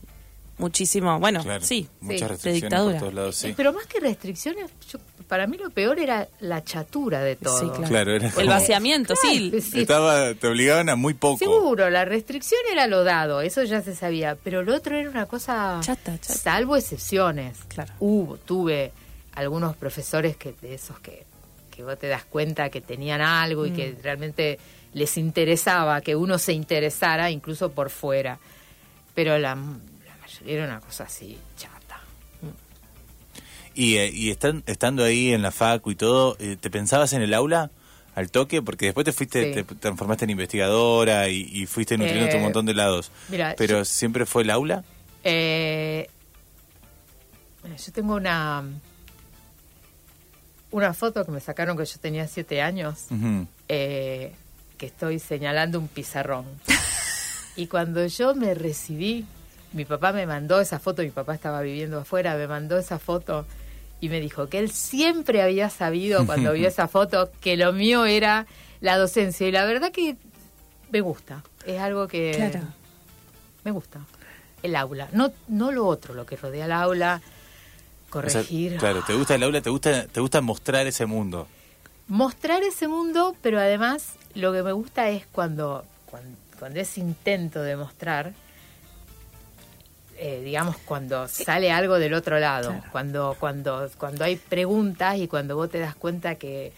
muchísimo, 0.58 1.18
bueno, 1.18 1.42
sí, 1.60 1.88
muchas 2.00 2.30
restricciones 2.30 2.42
de 2.42 2.92
dictadura. 2.92 3.10
lados, 3.10 3.36
sí. 3.36 3.52
Pero 3.56 3.72
más 3.72 3.86
que 3.86 4.00
restricciones, 4.00 4.70
yo 4.88 4.98
para 5.26 5.46
mí 5.46 5.56
lo 5.56 5.70
peor 5.70 5.98
era 5.98 6.28
la 6.40 6.62
chatura 6.62 7.22
de 7.22 7.36
todo. 7.36 7.72
claro. 7.84 8.14
el 8.14 8.48
vaciamiento, 8.48 9.14
sí. 9.16 9.52
Estaba, 9.74 10.34
te 10.34 10.46
obligaban 10.46 10.88
a 10.88 10.96
muy 10.96 11.14
poco. 11.14 11.38
Seguro, 11.38 11.90
la 11.90 12.04
restricción 12.04 12.60
era 12.70 12.86
lo 12.86 13.04
dado, 13.04 13.40
eso 13.40 13.64
ya 13.64 13.82
se 13.82 13.94
sabía, 13.94 14.36
pero 14.42 14.62
lo 14.62 14.74
otro 14.74 14.96
era 14.96 15.10
una 15.10 15.26
cosa 15.26 15.80
chata, 15.82 16.18
chata. 16.20 16.38
salvo 16.38 16.76
excepciones. 16.76 17.58
Claro. 17.68 17.92
Hubo, 17.98 18.36
tuve 18.36 18.92
algunos 19.34 19.76
profesores 19.76 20.36
que 20.36 20.54
de 20.60 20.74
esos 20.74 20.98
que, 21.00 21.24
que 21.74 21.82
vos 21.82 21.98
te 21.98 22.08
das 22.08 22.24
cuenta 22.24 22.68
que 22.70 22.80
tenían 22.80 23.20
algo 23.20 23.66
y 23.66 23.72
que 23.72 23.92
mm. 23.92 24.02
realmente 24.02 24.58
les 24.94 25.16
interesaba 25.16 26.00
que 26.00 26.16
uno 26.16 26.38
se 26.38 26.52
interesara 26.52 27.30
incluso 27.30 27.72
por 27.72 27.90
fuera. 27.90 28.38
Pero 29.14 29.38
la, 29.38 29.54
la 29.54 30.16
mayoría 30.20 30.54
era 30.54 30.64
una 30.64 30.80
cosa 30.80 31.04
así, 31.04 31.38
chata. 31.56 32.00
Y, 33.74 33.96
eh, 33.96 34.10
y 34.12 34.30
están, 34.30 34.62
estando 34.66 35.04
ahí 35.04 35.32
en 35.32 35.42
la 35.42 35.50
facu 35.50 35.90
y 35.90 35.94
todo, 35.94 36.36
eh, 36.38 36.56
¿te 36.60 36.70
pensabas 36.70 37.12
en 37.12 37.22
el 37.22 37.32
aula 37.34 37.70
al 38.14 38.30
toque? 38.30 38.60
Porque 38.60 38.86
después 38.86 39.04
te 39.04 39.12
fuiste, 39.12 39.52
te 39.52 39.64
transformaste 39.64 40.24
en 40.24 40.30
investigadora 40.30 41.28
y, 41.28 41.66
fuiste 41.66 41.96
nutriendo 41.96 42.36
un 42.36 42.42
montón 42.42 42.66
de 42.66 42.74
lados. 42.74 43.10
Pero 43.56 43.84
¿siempre 43.84 44.26
fue 44.26 44.42
el 44.42 44.50
aula? 44.50 44.84
Eh, 45.24 46.08
yo 47.64 47.92
tengo 47.92 48.14
una 48.16 48.64
una 50.72 50.94
foto 50.94 51.24
que 51.24 51.30
me 51.30 51.40
sacaron 51.40 51.76
que 51.76 51.84
yo 51.84 51.98
tenía 51.98 52.26
siete 52.26 52.62
años, 52.62 53.06
que 54.82 54.86
estoy 54.86 55.20
señalando 55.20 55.78
un 55.78 55.86
pizarrón. 55.86 56.44
y 57.56 57.68
cuando 57.68 58.04
yo 58.04 58.34
me 58.34 58.52
recibí, 58.52 59.24
mi 59.74 59.84
papá 59.84 60.12
me 60.12 60.26
mandó 60.26 60.60
esa 60.60 60.80
foto, 60.80 61.02
mi 61.02 61.10
papá 61.10 61.36
estaba 61.36 61.60
viviendo 61.60 62.00
afuera, 62.00 62.34
me 62.34 62.48
mandó 62.48 62.76
esa 62.76 62.98
foto 62.98 63.46
y 64.00 64.08
me 64.08 64.18
dijo 64.18 64.48
que 64.48 64.58
él 64.58 64.72
siempre 64.72 65.40
había 65.40 65.70
sabido 65.70 66.26
cuando 66.26 66.52
vio 66.52 66.66
esa 66.74 66.88
foto 66.88 67.30
que 67.40 67.56
lo 67.56 67.72
mío 67.72 68.06
era 68.06 68.48
la 68.80 68.98
docencia 68.98 69.46
y 69.46 69.52
la 69.52 69.64
verdad 69.66 69.92
que 69.92 70.16
me 70.90 71.00
gusta, 71.00 71.44
es 71.64 71.78
algo 71.78 72.08
que 72.08 72.50
me 73.62 73.70
gusta. 73.70 74.00
El 74.64 74.74
aula, 74.74 75.10
no 75.12 75.32
no 75.46 75.70
lo 75.70 75.86
otro, 75.86 76.12
lo 76.12 76.26
que 76.26 76.34
rodea 76.34 76.64
el 76.64 76.72
aula, 76.72 77.22
corregir. 78.10 78.78
claro, 78.78 79.04
te 79.06 79.14
gusta 79.14 79.36
el 79.36 79.44
aula, 79.44 79.60
te 79.60 79.70
gusta 79.70 80.08
te 80.08 80.18
gusta 80.18 80.40
mostrar 80.40 80.88
ese 80.88 81.06
mundo. 81.06 81.46
Mostrar 82.08 82.62
ese 82.62 82.88
mundo, 82.88 83.36
pero 83.42 83.58
además 83.58 84.14
lo 84.34 84.52
que 84.52 84.62
me 84.62 84.72
gusta 84.72 85.08
es 85.08 85.26
cuando 85.26 85.84
cuando, 86.06 86.36
cuando 86.58 86.80
ese 86.80 87.00
intento 87.00 87.62
de 87.62 87.76
mostrar 87.76 88.34
eh, 90.18 90.42
digamos, 90.44 90.76
cuando 90.84 91.26
sale 91.26 91.72
algo 91.72 91.98
del 91.98 92.14
otro 92.14 92.38
lado, 92.38 92.80
cuando, 92.92 93.36
cuando, 93.40 93.90
cuando 93.98 94.24
hay 94.24 94.36
preguntas 94.36 95.18
y 95.18 95.26
cuando 95.26 95.56
vos 95.56 95.68
te 95.68 95.80
das 95.80 95.96
cuenta 95.96 96.36
que, 96.36 96.72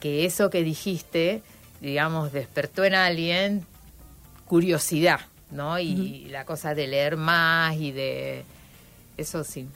que 0.00 0.24
eso 0.24 0.48
que 0.48 0.62
dijiste, 0.62 1.42
digamos, 1.82 2.32
despertó 2.32 2.84
en 2.84 2.94
alguien 2.94 3.66
curiosidad. 4.46 5.20
¿no? 5.50 5.78
Y 5.78 6.26
la 6.30 6.44
cosa 6.44 6.74
de 6.74 6.86
leer 6.86 7.16
más 7.16 7.76
y 7.76 7.92
de... 7.92 8.44
Eso 9.16 9.44
sí, 9.44 9.66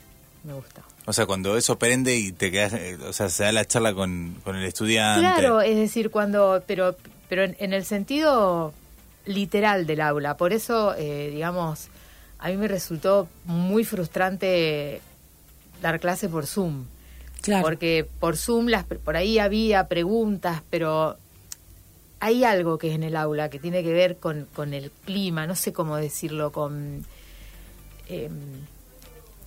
me 0.44 0.52
gusta. 0.52 0.82
O 1.04 1.12
sea, 1.12 1.26
cuando 1.26 1.56
eso 1.56 1.78
prende 1.78 2.16
y 2.16 2.32
te 2.32 2.50
quedas, 2.50 2.74
eh, 2.74 2.96
o 3.08 3.12
sea, 3.12 3.28
se 3.28 3.44
da 3.44 3.52
la 3.52 3.64
charla 3.64 3.92
con, 3.92 4.36
con 4.44 4.56
el 4.56 4.64
estudiante. 4.64 5.20
Claro, 5.20 5.60
es 5.60 5.76
decir, 5.76 6.10
cuando, 6.10 6.62
pero, 6.66 6.96
pero 7.28 7.42
en, 7.44 7.72
el 7.72 7.84
sentido 7.84 8.72
literal 9.24 9.86
del 9.86 10.00
aula. 10.00 10.36
Por 10.36 10.52
eso, 10.52 10.94
eh, 10.96 11.30
digamos, 11.32 11.88
a 12.38 12.48
mí 12.48 12.56
me 12.56 12.68
resultó 12.68 13.28
muy 13.44 13.84
frustrante 13.84 15.00
dar 15.80 15.98
clase 15.98 16.28
por 16.28 16.46
Zoom. 16.46 16.84
Claro. 17.40 17.62
Porque 17.64 18.06
por 18.20 18.36
Zoom 18.36 18.68
las, 18.68 18.84
por 18.84 19.16
ahí 19.16 19.40
había 19.40 19.88
preguntas, 19.88 20.62
pero 20.70 21.16
hay 22.20 22.44
algo 22.44 22.78
que 22.78 22.90
es 22.90 22.94
en 22.94 23.02
el 23.02 23.16
aula 23.16 23.50
que 23.50 23.58
tiene 23.58 23.82
que 23.82 23.92
ver 23.92 24.18
con, 24.18 24.46
con 24.54 24.72
el 24.72 24.92
clima, 25.04 25.48
no 25.48 25.56
sé 25.56 25.72
cómo 25.72 25.96
decirlo, 25.96 26.52
con... 26.52 27.04
Eh, 28.08 28.30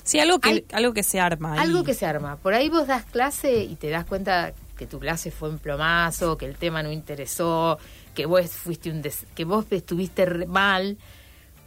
sí, 0.06 0.20
algo 0.20 0.40
que, 0.40 0.64
algo 0.72 0.94
que 0.94 1.04
se 1.04 1.20
arma. 1.20 1.60
Algo 1.60 1.84
que 1.84 1.94
se 1.94 2.06
arma. 2.06 2.38
Por 2.38 2.54
ahí 2.54 2.70
vos 2.70 2.88
das 2.88 3.04
clase 3.04 3.64
y 3.64 3.76
te 3.76 3.90
das 3.90 4.06
cuenta 4.06 4.54
que 4.78 4.88
tu 4.88 5.00
clase 5.00 5.32
fue 5.32 5.50
un 5.50 5.60
plomazo, 5.60 6.38
que 6.38 6.46
el 6.46 6.56
tema 6.56 6.82
no 6.82 6.92
interesó, 6.92 7.78
que 8.14 8.26
vos 8.26 8.50
fuiste 8.52 8.90
un 8.90 9.04
que 9.36 9.46
vos 9.46 9.66
estuviste 9.72 10.26
mal, 10.48 10.98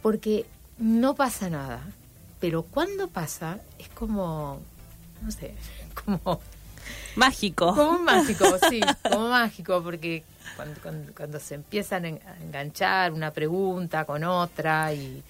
porque 0.01 0.45
no 0.79 1.13
pasa 1.13 1.49
nada. 1.49 1.81
Pero 2.39 2.63
cuando 2.63 3.07
pasa 3.07 3.59
es 3.77 3.89
como, 3.89 4.59
no 5.21 5.31
sé, 5.31 5.53
como 6.05 6.41
mágico. 7.15 7.75
Como 7.75 7.99
mágico, 7.99 8.45
sí, 8.69 8.81
como 9.03 9.29
mágico, 9.29 9.83
porque 9.83 10.23
cuando, 11.13 11.39
se 11.39 11.55
empiezan 11.55 12.05
a 12.05 12.09
enganchar 12.41 13.13
una 13.13 13.31
pregunta 13.31 14.05
con 14.05 14.23
otra 14.23 14.93
y 14.93 15.23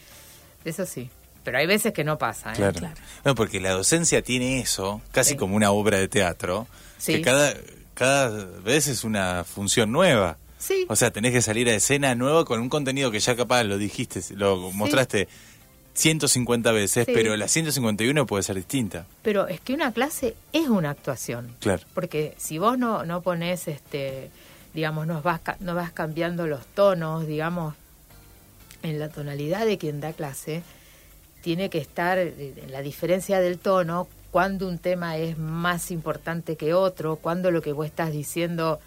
eso 0.66 0.86
sí. 0.86 1.10
Pero 1.50 1.58
hay 1.58 1.66
veces 1.66 1.94
que 1.94 2.04
no 2.04 2.20
pasa. 2.20 2.54
¿eh? 2.54 2.58
Claro. 2.58 2.90
No, 3.26 3.34
porque 3.34 3.60
la 3.60 3.72
docencia 3.72 4.22
tiene 4.22 4.60
eso, 4.60 5.02
casi 5.12 5.36
como 5.36 5.56
una 5.56 5.72
obra 5.72 5.98
de 5.98 6.08
teatro, 6.08 6.68
que 7.04 7.24
cada, 7.24 7.56
cada 7.96 8.46
vez 8.60 8.86
es 8.86 9.04
una 9.04 9.44
función 9.44 9.92
nueva. 9.92 10.38
Sí. 10.60 10.86
O 10.90 10.96
sea, 10.96 11.10
tenés 11.10 11.32
que 11.32 11.42
salir 11.42 11.68
a 11.68 11.74
escena 11.74 12.14
nueva 12.14 12.46
con 12.46 12.60
un 12.60 12.70
contenido 12.70 13.10
que 13.10 13.20
ya 13.20 13.36
capaz 13.36 13.64
lo 13.64 13.80
dijiste, 13.80 14.22
lo 14.36 14.72
mostraste 14.74 15.28
150 15.96 16.72
veces, 16.72 17.08
pero 17.12 17.36
la 17.36 17.48
151 17.48 18.28
puede 18.28 18.44
ser 18.44 18.58
distinta. 18.58 19.08
Pero 19.24 19.48
es 19.48 19.60
que 19.60 19.74
una 19.74 19.92
clase 19.92 20.36
es 20.54 20.68
una 20.68 20.92
actuación. 20.92 21.56
Claro. 21.62 21.82
Porque 21.96 22.36
si 22.38 22.60
vos 22.60 22.78
no, 22.78 23.06
no 23.06 23.24
pones 23.24 23.68
este 23.68 24.30
digamos, 24.76 25.08
no 25.08 25.24
vas, 25.24 25.42
no 25.62 25.74
vas 25.74 25.92
cambiando 25.94 26.46
los 26.46 26.64
tonos, 26.68 27.26
digamos, 27.26 27.74
en 28.84 29.00
la 29.00 29.10
tonalidad 29.10 29.66
de 29.66 29.80
quien 29.80 30.00
da 30.00 30.14
clase, 30.14 30.62
tiene 31.42 31.70
que 31.70 31.78
estar 31.78 32.18
en 32.18 32.72
la 32.72 32.82
diferencia 32.82 33.40
del 33.40 33.60
tono, 33.60 34.08
cuando 34.32 34.68
un 34.68 34.78
tema 34.78 35.18
es 35.18 35.38
más 35.38 35.92
importante 35.92 36.56
que 36.56 36.74
otro, 36.74 37.16
cuando 37.16 37.52
lo 37.52 37.62
que 37.62 37.72
vos 37.72 37.86
estás 37.86 38.12
diciendo 38.12 38.80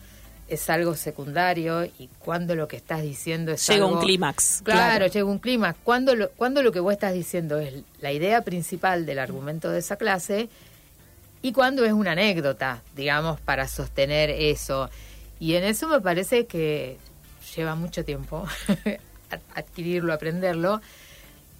es 0.49 0.69
algo 0.69 0.95
secundario 0.95 1.85
y 1.85 2.09
cuando 2.19 2.55
lo 2.55 2.69
que 2.69 2.77
estás 2.77 3.03
diciendo 3.03 3.53
es 3.53 3.67
llega 3.67 3.87
un 3.87 4.01
clímax. 4.01 4.61
Claro, 4.63 5.07
llega 5.07 5.25
un 5.25 5.39
clímax. 5.39 5.79
Cuando 5.83 6.15
lo, 6.15 6.31
cuando 6.31 6.63
lo 6.63 6.73
que 6.73 6.81
vos 6.81 6.93
estás 6.93 7.15
diciendo 7.15 7.59
es 7.59 7.83
la 8.01 8.13
idea 8.13 8.43
principal 8.43 9.07
del 9.07 9.19
argumento 9.19 9.71
de 9.71 9.79
esa 9.79 9.97
clase 9.97 10.49
y 11.41 11.53
cuando 11.53 11.85
es 11.85 11.93
una 11.93 12.13
anécdota, 12.13 12.83
digamos, 12.95 13.41
para 13.41 13.67
sostener 13.67 14.31
eso. 14.31 14.91
Y 15.41 15.55
en 15.55 15.65
eso 15.65 15.89
me 15.89 16.01
parece 16.01 16.47
que 16.47 16.99
lleva 17.57 17.75
mucho 17.75 18.05
tiempo 18.05 18.47
adquirirlo, 19.55 20.13
aprenderlo. 20.13 20.81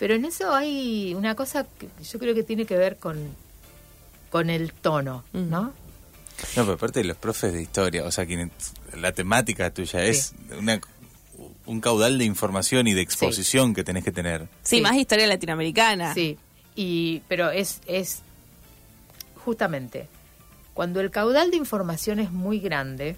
Pero 0.03 0.17
en 0.17 0.25
eso 0.25 0.53
hay 0.53 1.15
una 1.15 1.37
cosa 1.37 1.65
que 1.79 1.89
yo 2.03 2.19
creo 2.19 2.35
que 2.35 2.43
tiene 2.43 2.67
que 2.67 2.77
ver 2.77 2.97
con, 2.97 3.25
con 4.31 4.51
el 4.51 4.73
tono, 4.73 5.23
¿no? 5.33 5.63
No, 5.63 5.73
pero 6.57 6.73
aparte 6.73 6.99
de 6.99 7.05
los 7.05 7.17
profes 7.17 7.53
de 7.53 7.63
historia, 7.63 8.03
o 8.03 8.11
sea, 8.11 8.27
la 8.97 9.13
temática 9.13 9.71
tuya 9.71 10.03
es 10.03 10.35
una, 10.59 10.81
un 11.67 11.81
caudal 11.81 12.19
de 12.19 12.25
información 12.25 12.89
y 12.89 12.95
de 12.95 13.01
exposición 13.01 13.75
que 13.75 13.85
tenés 13.85 14.03
que 14.03 14.11
tener. 14.11 14.49
Sí, 14.65 14.81
más 14.81 14.97
historia 14.97 15.29
latinoamericana. 15.29 16.13
Sí, 16.15 16.37
y, 16.75 17.23
pero 17.29 17.53
es, 17.53 17.81
es 17.87 18.23
justamente 19.45 20.09
cuando 20.75 21.01
el 21.01 21.13
caudal 21.13 21.53
de 21.53 21.59
información 21.59 22.19
es 22.19 22.33
muy 22.33 22.59
grande, 22.59 23.15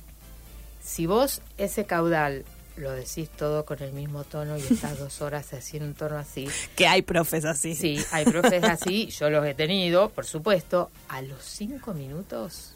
si 0.84 1.06
vos 1.06 1.40
ese 1.56 1.86
caudal 1.86 2.44
lo 2.76 2.90
decís 2.92 3.30
todo 3.30 3.64
con 3.64 3.82
el 3.82 3.92
mismo 3.92 4.24
tono 4.24 4.56
y 4.58 4.60
estás 4.60 4.98
dos 4.98 5.22
horas 5.22 5.52
así 5.52 5.76
en 5.76 5.84
un 5.84 5.94
tono 5.94 6.16
así. 6.16 6.48
Que 6.76 6.86
hay 6.86 7.02
profes 7.02 7.44
así. 7.44 7.74
Sí, 7.74 8.04
hay 8.10 8.24
profes 8.24 8.64
así, 8.64 9.06
yo 9.08 9.30
los 9.30 9.46
he 9.46 9.54
tenido, 9.54 10.10
por 10.10 10.26
supuesto. 10.26 10.90
A 11.08 11.22
los 11.22 11.42
cinco 11.42 11.94
minutos 11.94 12.74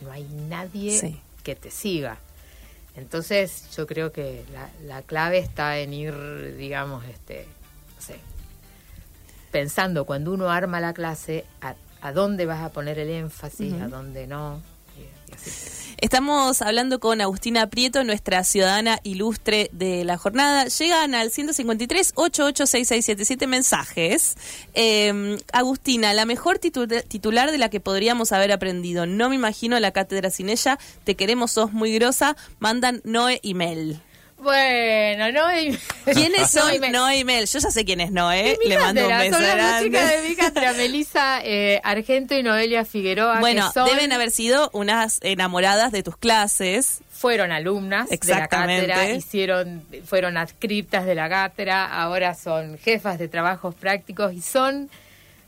no 0.00 0.12
hay 0.12 0.24
nadie 0.24 1.20
que 1.42 1.54
te 1.54 1.70
siga. 1.70 2.18
Entonces 2.94 3.68
yo 3.76 3.86
creo 3.86 4.10
que 4.10 4.44
la, 4.84 5.02
clave 5.02 5.38
está 5.38 5.78
en 5.78 5.92
ir, 5.92 6.56
digamos, 6.56 7.04
este, 7.04 7.46
no 7.94 8.00
sé, 8.00 8.16
pensando 9.50 10.06
cuando 10.06 10.32
uno 10.32 10.50
arma 10.50 10.80
la 10.80 10.94
clase, 10.94 11.44
a, 11.60 12.12
dónde 12.12 12.46
vas 12.46 12.62
a 12.62 12.70
poner 12.70 12.98
el 12.98 13.10
énfasis, 13.10 13.74
a 13.74 13.88
dónde 13.88 14.26
no. 14.26 14.62
Estamos 15.98 16.60
hablando 16.60 17.00
con 17.00 17.22
Agustina 17.22 17.68
Prieto, 17.68 18.04
nuestra 18.04 18.44
ciudadana 18.44 19.00
ilustre 19.02 19.70
de 19.72 20.04
la 20.04 20.18
jornada. 20.18 20.66
Llegan 20.66 21.14
al 21.14 21.30
153 21.30 22.12
886677 22.14 23.46
mensajes. 23.46 24.36
Eh, 24.74 25.38
Agustina, 25.54 26.12
la 26.12 26.26
mejor 26.26 26.58
titular 26.58 27.50
de 27.50 27.58
la 27.58 27.70
que 27.70 27.80
podríamos 27.80 28.32
haber 28.32 28.52
aprendido. 28.52 29.06
No 29.06 29.30
me 29.30 29.36
imagino 29.36 29.80
la 29.80 29.92
cátedra 29.92 30.28
sin 30.28 30.50
ella. 30.50 30.78
Te 31.04 31.14
queremos, 31.14 31.52
sos 31.52 31.72
muy 31.72 31.94
grosa. 31.94 32.36
Mandan 32.58 33.00
Noé 33.04 33.40
y 33.42 33.54
Mel. 33.54 34.02
Bueno, 34.38 35.32
Noé. 35.32 35.78
¿Quiénes 36.04 36.50
son 36.50 36.70
Noé 36.92 37.18
y 37.18 37.24
Mel? 37.24 37.46
Yo 37.46 37.58
ya 37.58 37.70
sé 37.70 37.84
quién 37.84 38.00
es 38.00 38.12
Noé. 38.12 38.58
Le 38.64 38.78
mando 38.78 39.08
un 39.08 39.18
beso 39.18 39.38
son 39.38 39.42
las 39.42 39.82
chicas 39.82 40.10
de 40.10 40.28
mi 40.28 40.36
cátedra, 40.36 40.72
Melissa 40.74 41.40
eh, 41.42 41.80
Argento 41.82 42.34
y 42.34 42.42
Noelia 42.42 42.84
Figueroa. 42.84 43.40
Bueno, 43.40 43.72
deben 43.86 44.12
haber 44.12 44.30
sido 44.30 44.70
unas 44.72 45.18
enamoradas 45.22 45.90
de 45.90 46.02
tus 46.02 46.16
clases. 46.16 47.00
Fueron 47.10 47.50
alumnas 47.50 48.10
de 48.10 48.18
la 48.28 48.46
cátedra, 48.46 49.10
hicieron, 49.10 49.82
fueron 50.04 50.36
adscriptas 50.36 51.06
de 51.06 51.14
la 51.14 51.30
cátedra, 51.30 51.86
ahora 51.86 52.34
son 52.34 52.76
jefas 52.78 53.18
de 53.18 53.28
trabajos 53.28 53.74
prácticos 53.74 54.34
y 54.34 54.42
son 54.42 54.90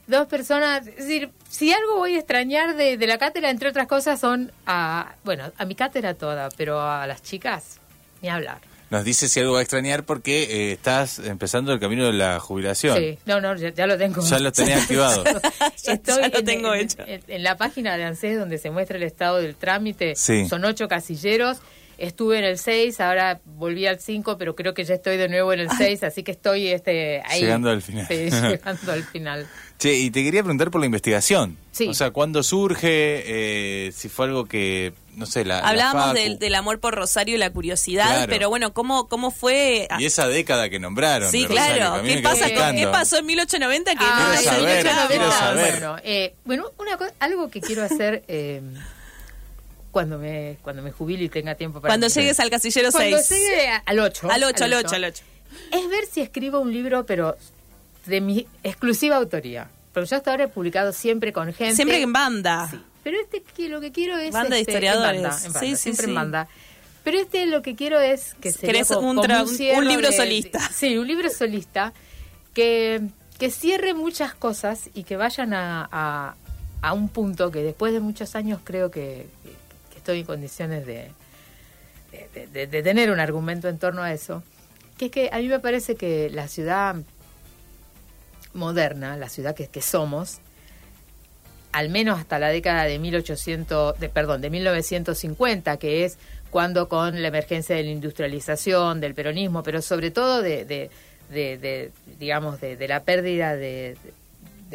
dos 0.07 0.27
personas, 0.29 0.87
es 0.87 0.97
decir, 0.97 1.31
si 1.51 1.71
algo 1.71 1.97
voy 1.99 2.15
a 2.15 2.19
extrañar 2.19 2.75
de, 2.75 2.97
de 2.97 3.07
la 3.07 3.19
cátedra, 3.19 3.51
entre 3.51 3.69
otras 3.69 3.87
cosas, 3.87 4.19
son 4.19 4.51
a, 4.67 5.13
bueno, 5.25 5.53
a 5.59 5.65
mi 5.67 5.75
cátedra 5.75 6.15
toda, 6.15 6.49
pero 6.57 6.81
a 6.81 7.07
las 7.07 7.23
chicas, 7.23 7.79
ni 8.23 8.31
hablar. 8.31 8.59
Nos 8.91 9.05
dice 9.05 9.29
si 9.29 9.41
algo 9.41 9.53
va 9.53 9.59
a 9.59 9.63
extrañar 9.63 10.05
porque 10.05 10.45
eh, 10.45 10.73
estás 10.73 11.19
empezando 11.19 11.73
el 11.73 11.81
camino 11.81 12.07
de 12.07 12.15
la 12.15 12.41
jubilación. 12.41 12.97
Sí, 12.97 13.19
no, 13.27 13.41
no, 13.41 13.55
ya, 13.55 13.87
lo 13.87 13.99
tengo. 13.99 14.23
Ya 14.23 14.39
lo 14.39 14.51
tenés 14.51 14.83
activado. 14.83 15.25
Estoy 15.85 16.23
ya 16.23 16.29
lo 16.29 16.43
tengo 16.43 16.75
en, 16.75 16.81
hecho. 16.81 16.99
En, 17.07 17.43
la 17.43 17.57
página 17.59 17.97
de 17.97 18.05
ANSES 18.05 18.39
donde 18.39 18.57
se 18.57 18.71
muestra 18.71 18.97
el 18.97 19.03
estado 19.03 19.39
del 19.39 19.57
trámite, 19.57 20.15
son 20.17 20.65
ocho 20.65 20.89
casilleros. 20.89 21.59
Estuve 21.99 22.39
en 22.39 22.45
el 22.45 22.59
6, 22.59 23.01
ahora 23.01 23.41
volví 23.45 23.85
al 23.89 23.99
5, 23.99 24.39
pero 24.39 24.55
creo 24.55 24.73
que 24.73 24.85
ya 24.85 24.95
estoy 24.95 25.17
de 25.17 25.29
nuevo 25.29 25.53
en 25.53 25.59
el 25.59 25.69
6, 25.69 26.05
así 26.05 26.23
que 26.23 26.31
estoy 26.31 26.69
este, 26.69 27.23
ahí. 27.27 27.41
Llegando 27.41 27.71
al 27.71 27.83
final. 27.83 28.07
Sí, 28.07 28.31
llegando 28.31 28.93
al 28.93 29.03
final. 29.03 29.49
Che, 29.79 29.95
y 29.95 30.11
te 30.13 30.23
quería 30.23 30.43
preguntar 30.43 30.71
por 30.71 30.81
la 30.81 30.87
investigación. 30.87 31.57
Sí. 31.79 31.89
O 31.89 31.95
sea, 31.95 32.11
¿cuándo 32.11 32.43
surge? 32.43 32.89
Eh, 33.87 33.93
si 33.93 34.09
fue 34.09 34.27
algo 34.27 34.47
que 34.47 34.93
no 35.15 35.27
sé, 35.27 35.45
la. 35.45 35.61
Hablábamos 35.61 36.15
del, 36.15 36.55
amor 36.57 36.81
por 36.81 36.95
Rosario 36.95 37.37
y 37.37 37.39
la 37.39 37.51
curiosidad, 37.51 38.27
pero 38.29 38.49
bueno, 38.49 38.73
¿cómo, 38.73 39.09
¿cómo 39.09 39.31
fue? 39.31 39.87
Y 39.99 40.05
esa 40.05 40.27
década 40.27 40.71
que 40.71 40.81
nombraron. 40.81 41.31
Sí, 41.31 41.45
claro. 41.47 42.03
¿Qué, 42.03 42.19
pasa 42.19 42.47
¿Qué 42.49 42.89
pasó 42.91 43.19
en 43.19 43.27
1890? 43.27 43.93
Que 43.93 43.97
ah, 44.01 44.35
quiero 44.39 44.51
saber, 44.51 44.87
quiero 45.09 45.33
saber. 45.33 45.71
Bueno, 45.71 45.97
eh, 46.03 46.35
bueno 46.45 46.73
una 46.79 46.99
algo 47.21 47.49
que 47.49 47.61
quiero 47.61 47.85
hacer. 47.85 48.25
Eh, 48.27 48.61
cuando 49.93 50.19
me 50.19 50.59
cuando 50.63 50.83
me 50.83 50.91
jubile 50.93 51.25
y 51.25 51.29
tenga 51.29 51.55
tiempo 51.55 51.81
para... 51.81 51.91
Cuando 51.91 52.09
llegues 52.09 52.39
al 52.41 52.51
casillero 52.51 52.91
6. 52.91 52.95
Cuando 52.95 53.29
llegue 53.29 53.71
al 53.87 53.99
8. 54.01 54.31
Al 54.31 54.45
8, 54.45 54.65
al 54.65 54.75
8, 54.75 54.95
al 54.97 55.05
8. 55.05 55.25
Es 55.73 55.89
ver 55.89 56.07
si 56.07 56.21
escribo 56.21 56.61
un 56.61 56.73
libro, 56.73 57.07
pero 57.07 57.37
de 58.07 58.21
mi 58.21 58.47
exclusiva 58.63 59.17
autoría. 59.17 59.69
Pero 59.99 60.07
yo 60.07 60.17
hasta 60.17 60.31
ahora 60.31 60.45
he 60.45 60.49
publicado 60.49 60.93
siempre 60.93 61.33
con 61.33 61.53
gente. 61.53 61.75
Siempre 61.75 62.01
en 62.01 62.13
banda. 62.13 62.69
Sí. 62.71 62.79
Pero 63.03 63.17
este 63.21 63.43
que 63.43 63.69
lo 63.69 63.81
que 63.81 63.91
quiero 63.91 64.17
es... 64.17 64.33
Banda 64.33 64.55
de 64.55 64.61
este, 64.61 64.73
historiadores. 64.73 65.35
sí, 65.35 65.51
sí, 65.59 65.77
siempre 65.77 66.07
en 66.07 66.15
banda. 66.15 66.49
Pero 67.03 67.19
este 67.19 67.47
lo 67.47 67.63
que 67.63 67.75
quiero 67.75 67.99
es 67.99 68.35
que 68.35 68.53
se 68.53 68.97
un, 68.97 69.19
un, 69.19 69.89
libro 69.89 70.13
solista. 70.13 70.61
sí, 70.73 70.97
un 70.99 71.09
libro 71.09 71.31
solista 71.31 71.93
que, 72.55 73.03
que 73.41 73.51
cierre 73.51 73.93
muchas 73.93 74.35
cosas 74.35 74.89
y 74.95 75.03
que 75.03 75.17
vayan 75.17 75.53
a, 75.53 76.37
a, 76.81 76.93
un 76.93 77.09
punto 77.09 77.51
que 77.51 77.65
después 77.65 77.93
de 77.93 77.99
muchos 77.99 78.37
años 78.37 78.61
creo 78.63 78.93
que, 78.93 79.27
estoy 79.97 80.21
en 80.21 80.27
condiciones 80.27 80.87
de, 80.87 81.11
de, 82.53 82.67
de, 82.69 82.83
tener 82.85 83.11
un 83.11 83.19
argumento 83.19 83.69
en 83.69 83.79
torno 83.79 84.03
a 84.03 84.13
eso, 84.13 84.45
Que 84.97 85.07
es 85.07 85.11
que 85.11 85.31
a 85.33 85.39
mí 85.39 85.49
me 85.49 85.59
parece 85.59 85.97
que 85.97 86.31
la 86.31 86.47
ciudad 86.47 86.95
moderna, 88.55 89.17
la 89.17 89.29
ciudad 89.29 89.55
que, 89.55 89.69
que 89.69 89.83
somos, 89.83 90.41
al 91.73 91.91
menos 91.91 92.19
hasta 92.19 92.39
la 92.39 92.49
década 92.49 92.85
de 92.85 92.99
1800, 92.99 93.99
de, 93.99 94.09
perdón, 94.09 94.41
de 94.41 94.51
1950, 94.51 95.77
que 95.77 96.05
es 96.05 96.19
cuando 96.51 96.89
con 96.89 97.21
la 97.21 97.29
emergencia 97.29 97.77
de 97.77 97.83
la 97.83 97.91
industrialización, 97.91 99.01
del 99.01 99.15
peronismo, 99.15 99.63
pero 99.63 99.83
sobre 99.83 100.11
todo 100.11 100.41
de, 100.43 100.65
de, 100.65 101.93
digamos, 102.19 102.61
de, 102.61 102.89
la 102.89 103.01
pérdida 103.05 103.55
de, 103.55 103.97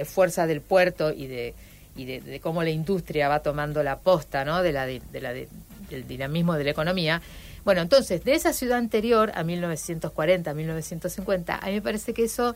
fuerza 0.06 0.46
del 0.46 0.62
puerto 0.62 1.12
y 1.12 1.28
de 1.28 1.54
y 1.96 2.06
de, 2.06 2.40
cómo 2.40 2.64
la 2.64 2.72
industria 2.72 3.30
va 3.30 3.42
tomando 3.42 3.84
la 3.84 4.00
posta, 4.00 4.44
¿no? 4.44 4.64
De 4.64 4.72
la, 4.72 4.88
la 4.88 5.34
del 5.34 6.08
dinamismo 6.08 6.56
de 6.56 6.64
la 6.64 6.72
economía. 6.72 7.22
Bueno, 7.64 7.82
entonces, 7.82 8.24
de 8.24 8.34
esa 8.34 8.52
ciudad 8.52 8.80
anterior 8.80 9.32
a 9.36 9.44
1940, 9.44 10.54
1950, 10.54 11.56
a 11.56 11.66
mí 11.68 11.74
me 11.74 11.82
parece 11.82 12.14
que 12.14 12.24
eso 12.24 12.56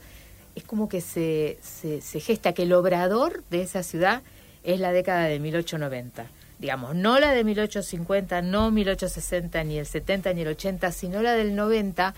es 0.57 0.63
como 0.63 0.89
que 0.89 1.01
se, 1.01 1.59
se, 1.61 2.01
se 2.01 2.19
gesta, 2.19 2.53
que 2.53 2.63
el 2.63 2.73
obrador 2.73 3.43
de 3.49 3.61
esa 3.61 3.83
ciudad 3.83 4.21
es 4.63 4.79
la 4.79 4.91
década 4.91 5.25
de 5.25 5.39
1890 5.39 6.27
digamos, 6.59 6.95
no 6.95 7.19
la 7.19 7.31
de 7.31 7.43
1850, 7.43 8.41
no 8.41 8.71
1860, 8.71 9.63
ni 9.63 9.77
el 9.77 9.85
70, 9.85 10.33
ni 10.33 10.41
el 10.41 10.47
80, 10.49 10.91
sino 10.91 11.21
la 11.21 11.33
del 11.33 11.55
90, 11.55 12.13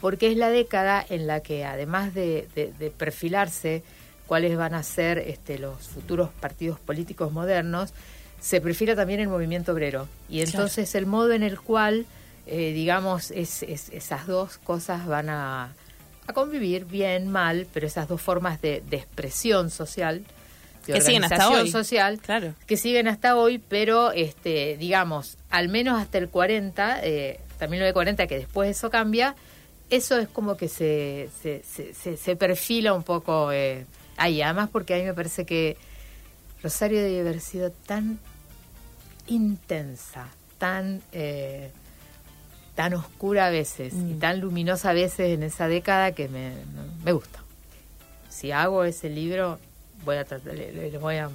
porque 0.00 0.30
es 0.30 0.36
la 0.36 0.50
década 0.50 1.04
en 1.08 1.26
la 1.26 1.40
que 1.40 1.64
además 1.64 2.14
de, 2.14 2.92
perfilarse 2.96 3.82
cuáles 4.26 4.56
van 4.56 4.74
a 4.74 4.82
ser 4.82 5.18
este, 5.18 5.58
los 5.58 5.88
futuros 5.88 6.30
partidos 6.40 6.80
políticos 6.80 7.32
modernos, 7.32 7.92
se 8.40 8.60
perfila 8.60 8.96
también 8.96 9.20
el 9.20 9.28
movimiento 9.28 9.72
obrero. 9.72 10.08
Y 10.28 10.40
entonces 10.40 10.94
el 10.94 11.06
modo 11.06 11.32
en 11.32 11.42
el 11.42 11.60
cual, 11.60 12.06
eh, 12.46 12.72
digamos, 12.72 13.30
es, 13.30 13.62
esas 13.62 14.26
dos 14.26 14.58
cosas 14.58 15.06
van 15.06 15.28
a, 15.28 15.74
convivir 16.32 16.84
bien, 16.84 17.28
mal, 17.28 17.66
pero 17.72 17.86
esas 17.86 18.08
dos 18.08 18.20
formas 18.20 18.60
de, 18.62 18.82
de 18.88 18.96
expresión 18.98 19.70
social, 19.70 20.24
que 20.86 21.00
siguen 21.00 21.24
hasta 21.24 21.50
hoy. 21.50 21.70
social 21.70 22.18
claro. 22.18 22.54
que 22.66 22.76
siguen 22.76 23.08
hasta 23.08 23.36
hoy, 23.36 23.58
pero 23.58 24.12
este, 24.12 24.76
digamos, 24.76 25.38
al 25.50 25.68
menos 25.68 26.00
hasta 26.00 26.18
el 26.18 26.28
40, 26.28 27.04
eh, 27.04 27.40
hasta 27.50 27.66
1940, 27.68 28.26
que 28.26 28.38
después 28.38 28.70
eso 28.76 28.90
cambia, 28.90 29.36
eso 29.90 30.18
es 30.18 30.28
como 30.28 30.56
que 30.56 30.68
se, 30.68 31.28
se, 31.42 31.62
se, 31.62 32.16
se 32.16 32.36
perfila 32.36 32.94
un 32.94 33.02
poco 33.02 33.52
eh, 33.52 33.86
ahí. 34.16 34.42
Además, 34.42 34.70
porque 34.72 34.94
a 34.94 34.98
mí 34.98 35.04
me 35.04 35.14
parece 35.14 35.44
que 35.44 35.76
Rosario 36.62 37.02
debe 37.02 37.20
haber 37.20 37.40
sido 37.40 37.70
tan 37.70 38.18
intensa, 39.26 40.28
tan, 40.58 41.02
eh, 41.12 41.70
tan 42.74 42.94
oscura 42.94 43.46
a 43.46 43.50
veces 43.50 43.92
y 43.92 44.14
mm. 44.14 44.18
tan 44.18 44.40
luminosa 44.40 44.90
a 44.90 44.92
veces 44.94 45.34
en 45.34 45.42
esa 45.42 45.68
década 45.68 46.12
que 46.12 46.28
me, 46.28 46.52
me 47.04 47.12
gusta. 47.12 47.40
Si 48.30 48.50
hago 48.50 48.84
ese 48.84 49.10
libro, 49.10 49.58
voy 50.04 50.16
a 50.16 50.24
tratar, 50.24 50.54
le, 50.54 50.98
voy 50.98 51.16
a 51.16 51.30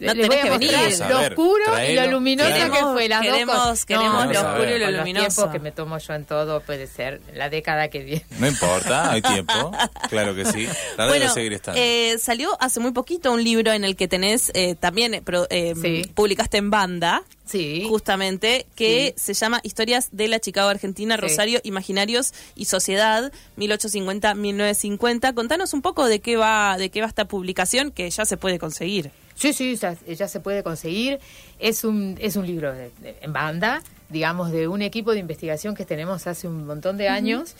no 0.00 0.12
tenés 0.12 0.44
que 0.44 0.50
venir. 0.50 0.72
Lo 1.08 1.20
oscuro 1.20 1.64
y 1.88 1.94
lo 1.94 2.06
luminoso 2.06 2.72
que 2.72 2.80
fue 2.92 3.08
las 3.08 3.22
queremos, 3.22 3.56
dos 3.56 3.84
Queremos 3.84 4.26
lo 4.32 4.40
oscuro 4.40 4.76
y 4.76 4.78
lo 4.78 4.90
luminoso. 4.90 5.24
Los 5.24 5.34
tiempos 5.34 5.52
que 5.52 5.58
me 5.58 5.72
tomo 5.72 5.98
yo 5.98 6.14
en 6.14 6.24
todo 6.24 6.60
puede 6.60 6.86
ser 6.86 7.20
la 7.34 7.50
década 7.50 7.88
que 7.88 8.00
viene. 8.00 8.24
No 8.38 8.46
importa, 8.46 9.10
hay 9.10 9.22
tiempo. 9.22 9.72
Claro 10.08 10.34
que 10.34 10.44
sí. 10.44 10.68
La 10.96 11.06
bueno, 11.08 11.32
seguir 11.32 11.52
estando. 11.52 11.80
Eh, 11.80 12.16
salió 12.18 12.56
hace 12.60 12.80
muy 12.80 12.92
poquito 12.92 13.32
un 13.32 13.42
libro 13.42 13.72
en 13.72 13.84
el 13.84 13.96
que 13.96 14.08
tenés 14.08 14.50
eh, 14.54 14.74
también, 14.74 15.14
eh, 15.14 15.22
eh 15.50 16.08
publicaste 16.14 16.58
en 16.58 16.70
banda. 16.70 17.22
Sí. 17.48 17.86
Justamente, 17.88 18.66
que 18.74 19.14
se 19.16 19.32
llama 19.32 19.60
Historias 19.62 20.10
de 20.12 20.28
la 20.28 20.38
Chicago 20.38 20.68
Argentina, 20.68 21.16
Rosario, 21.16 21.60
Imaginarios 21.64 22.34
y 22.54 22.66
Sociedad, 22.66 23.32
1850-1950. 23.56 25.34
Contanos 25.34 25.72
un 25.72 25.80
poco 25.82 26.06
de 26.06 26.20
qué 26.20 26.36
va, 26.36 26.76
de 26.76 26.90
qué 26.90 27.00
va 27.00 27.06
esta 27.06 27.24
publicación 27.24 27.90
que 27.90 28.10
ya 28.10 28.26
se 28.26 28.36
puede 28.36 28.58
conseguir. 28.58 29.10
Sí, 29.34 29.52
sí, 29.52 29.76
ya, 29.76 30.28
se 30.28 30.40
puede 30.40 30.62
conseguir. 30.62 31.20
Es 31.58 31.84
un, 31.84 32.16
es 32.20 32.36
un 32.36 32.46
libro 32.46 32.74
en 33.02 33.32
banda, 33.32 33.82
digamos, 34.08 34.50
de 34.50 34.68
un 34.68 34.82
equipo 34.82 35.12
de 35.12 35.20
investigación 35.20 35.74
que 35.74 35.84
tenemos 35.84 36.26
hace 36.26 36.48
un 36.48 36.66
montón 36.66 36.98
de 36.98 37.08
años 37.08 37.54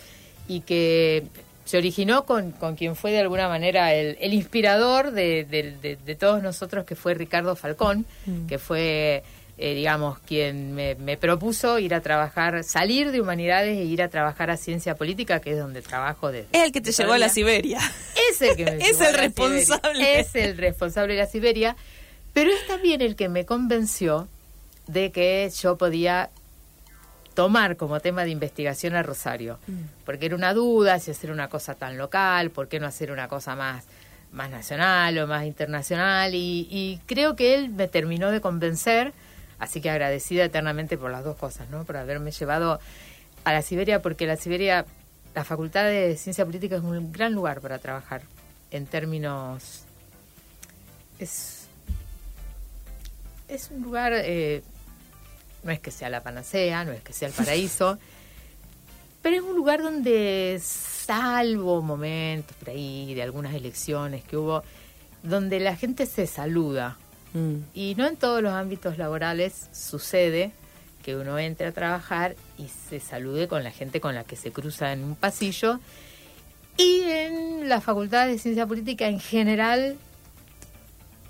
y 0.49 0.61
que 0.61 1.25
se 1.65 1.77
originó 1.77 2.25
con, 2.25 2.51
con 2.53 2.75
quien 2.77 2.97
fue 2.97 3.13
de 3.13 3.21
alguna 3.21 3.47
manera 3.47 3.95
el, 3.95 4.17
el 4.21 4.33
inspirador 4.33 5.13
de, 5.13 5.45
de, 5.45 6.15
todos 6.15 6.43
nosotros, 6.43 6.85
que 6.85 6.97
fue 6.97 7.15
Ricardo 7.15 7.55
Falcón, 7.57 8.07
mm. 8.27 8.47
que 8.47 8.59
fue 8.59 9.23
eh, 9.61 9.75
digamos, 9.75 10.21
quien 10.21 10.73
me, 10.73 11.17
propuso 11.17 11.81
ir 11.81 11.93
a 11.93 12.01
trabajar, 12.01 12.63
salir 12.63 13.11
de 13.11 13.21
humanidades 13.21 13.77
e 13.77 13.85
ir 13.85 14.03
a 14.03 14.09
trabajar 14.09 14.51
a 14.51 14.57
ciencia 14.57 14.95
política, 14.95 15.41
que 15.41 15.51
es 15.51 15.59
donde 15.59 15.83
trabajo 15.83 16.31
desde. 16.31 16.47
Es 16.53 16.65
el 16.67 16.73
que 16.73 16.81
te 16.81 16.93
llevó 16.93 17.15
a 17.15 17.19
la 17.19 17.29
Siberia. 17.29 17.81
Es 18.31 18.41
el 18.41 18.57
que 18.57 18.65
me 18.65 18.77
Es 18.89 19.01
el 19.01 19.15
responsable. 19.15 20.21
Es 20.21 20.35
el 20.37 20.57
responsable 20.57 21.15
de 21.15 21.21
la 21.21 21.27
Siberia, 21.27 21.77
pero 22.33 22.53
es 22.53 22.69
también 22.69 23.03
el 23.03 23.17
que 23.17 23.29
me 23.29 23.45
convenció 23.45 24.29
de 24.87 25.11
que 25.11 25.51
yo 25.61 25.77
podía 25.77 26.31
tomar 27.35 27.77
como 27.77 27.99
tema 27.99 28.25
de 28.25 28.31
investigación 28.31 28.95
a 28.95 29.03
Rosario, 29.03 29.59
mm. 29.67 30.05
porque 30.05 30.27
era 30.27 30.37
una 30.37 30.55
duda 30.55 31.01
si 31.01 31.11
hacer 31.11 31.33
una 31.33 31.49
cosa 31.49 31.75
tan 31.75 31.99
local, 31.99 32.51
por 32.51 32.69
qué 32.69 32.79
no 32.79 32.87
hacer 32.87 33.11
una 33.11 33.29
cosa 33.29 33.57
más 33.57 33.85
más 34.31 34.51
nacional 34.51 35.17
o 35.19 35.27
más 35.27 35.47
internacional 35.47 36.35
y, 36.35 36.69
y 36.71 37.01
creo 37.07 37.35
que 37.35 37.55
él 37.55 37.71
me 37.71 37.89
terminó 37.89 38.31
de 38.31 38.43
convencer 38.43 39.15
Así 39.59 39.81
que 39.81 39.91
agradecida 39.91 40.45
eternamente 40.45 40.97
por 40.97 41.11
las 41.11 41.25
dos 41.25 41.37
cosas, 41.37 41.69
¿no? 41.71 41.85
Por 41.85 41.97
haberme 41.97 42.31
llevado 42.31 42.81
a 43.45 43.53
la 43.53 43.63
Siberia, 43.63 44.03
porque 44.03 44.27
la 44.27 44.37
Siberia, 44.37 44.87
la 45.35 45.45
Facultad 45.45 45.85
de 45.85 46.17
Ciencia 46.17 46.45
Política 46.45 46.77
es 46.77 46.83
un 46.83 47.13
gran 47.13 47.33
lugar 47.33 47.61
para 47.61 47.79
trabajar 47.79 48.23
en 48.71 48.87
términos... 48.87 49.85
Es, 51.19 51.67
es 53.49 53.71
un 53.71 53.83
lugar, 53.83 54.13
eh, 54.15 54.63
no 55.65 55.73
es 55.73 55.81
que 55.81 55.91
sea 55.91 56.09
la 56.11 56.23
panacea, 56.23 56.85
no 56.85 56.93
es 56.93 57.03
que 57.03 57.13
sea 57.13 57.29
el 57.29 57.35
paraíso, 57.35 57.99
pero 59.23 59.37
es 59.37 59.43
un 59.43 59.57
lugar 59.57 59.83
donde, 59.83 60.61
salvo 60.63 61.83
momentos 61.83 62.57
por 62.57 62.71
ahí 62.71 63.15
de 63.15 63.23
algunas 63.23 63.55
elecciones 63.55 64.23
que 64.23 64.37
hubo, 64.37 64.63
donde 65.25 65.59
la 65.59 65.75
gente 65.75 66.07
se 66.07 66.29
saluda, 66.29 66.99
Mm. 67.35 67.57
Y 67.75 67.95
no 67.97 68.07
en 68.07 68.17
todos 68.17 68.43
los 68.43 68.53
ámbitos 68.53 68.99
laborales 68.99 69.69
sucede 69.73 70.53
que 71.03 71.17
uno 71.17 71.39
entre 71.39 71.67
a 71.67 71.73
trabajar 71.73 72.37
y 72.59 72.69
se 72.69 73.01
salude 73.01 73.49
con 73.49 73.65
la 73.65 73.71
gente 73.71 74.01
con 74.01 74.15
la 74.15 74.25
que 74.25 74.37
se 74.37 74.53
cruza 74.53 74.93
en 74.93 75.05
un 75.05 75.17
pasillo. 75.17 75.81
Y 76.77 77.03
en 77.03 77.69
la 77.69 77.81
Facultad 77.81 78.27
de 78.27 78.39
Ciencia 78.39 78.67
Política 78.67 79.09
en 79.09 79.19
general, 79.19 79.97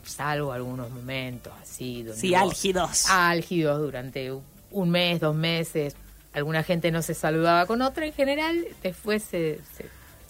salvo 0.05 0.53
algunos 0.53 0.91
momentos 0.91 1.53
así. 1.63 2.05
sí, 2.15 2.35
álgidos. 2.35 3.07
Álgidos 3.09 3.81
durante 3.81 4.33
un 4.71 4.91
mes, 4.91 5.21
dos 5.21 5.35
meses. 5.35 5.97
Alguna 6.33 6.63
gente 6.63 6.91
no 6.91 7.03
se 7.03 7.15
saludaba 7.15 7.67
con 7.67 7.81
otra 7.81 8.07
en 8.07 8.13
general, 8.13 8.67
después 8.83 9.23
se 9.23 9.61
se 9.77 9.87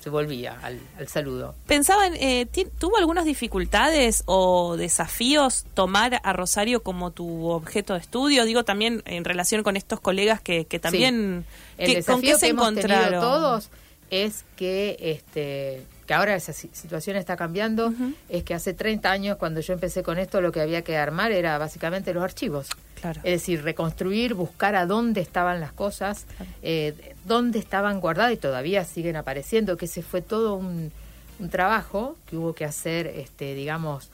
volvía 0.08 0.58
al, 0.62 0.80
saludo. 1.08 1.54
Pensaban, 1.66 2.14
eh, 2.14 2.46
¿tuvo 2.78 2.96
algunas 2.96 3.24
dificultades 3.24 4.22
o 4.26 4.76
desafíos 4.76 5.64
tomar 5.74 6.20
a 6.22 6.32
Rosario 6.32 6.82
como 6.82 7.10
tu 7.10 7.48
objeto 7.48 7.94
de 7.94 8.00
estudio? 8.00 8.44
Digo 8.44 8.64
también 8.64 9.02
en 9.06 9.24
relación 9.24 9.62
con 9.62 9.76
estos 9.76 10.00
colegas 10.00 10.40
que, 10.40 10.66
que 10.66 10.78
también... 10.78 11.44
El 11.76 11.94
desafío 11.94 12.38
que 12.38 12.48
hemos 12.48 12.74
tenido 12.74 13.20
todos 13.20 13.70
es 14.10 14.44
que 14.56 14.96
este 15.00 15.84
que 16.08 16.14
ahora 16.14 16.34
esa 16.34 16.54
situación 16.54 17.18
está 17.18 17.36
cambiando, 17.36 17.92
es 18.30 18.42
que 18.42 18.54
hace 18.54 18.72
30 18.72 19.10
años 19.10 19.36
cuando 19.36 19.60
yo 19.60 19.74
empecé 19.74 20.02
con 20.02 20.16
esto 20.16 20.40
lo 20.40 20.52
que 20.52 20.62
había 20.62 20.80
que 20.80 20.96
armar 20.96 21.32
era 21.32 21.58
básicamente 21.58 22.14
los 22.14 22.24
archivos. 22.24 22.70
Claro. 22.98 23.20
Es 23.24 23.32
decir, 23.42 23.62
reconstruir, 23.62 24.32
buscar 24.32 24.74
a 24.74 24.86
dónde 24.86 25.20
estaban 25.20 25.60
las 25.60 25.70
cosas, 25.72 26.24
eh, 26.62 27.14
dónde 27.26 27.58
estaban 27.58 28.00
guardadas 28.00 28.32
y 28.32 28.36
todavía 28.38 28.86
siguen 28.86 29.16
apareciendo, 29.16 29.76
que 29.76 29.84
ese 29.84 30.00
fue 30.00 30.22
todo 30.22 30.54
un, 30.54 30.92
un 31.40 31.50
trabajo 31.50 32.16
que 32.24 32.38
hubo 32.38 32.54
que 32.54 32.64
hacer, 32.64 33.06
este, 33.08 33.54
digamos, 33.54 34.08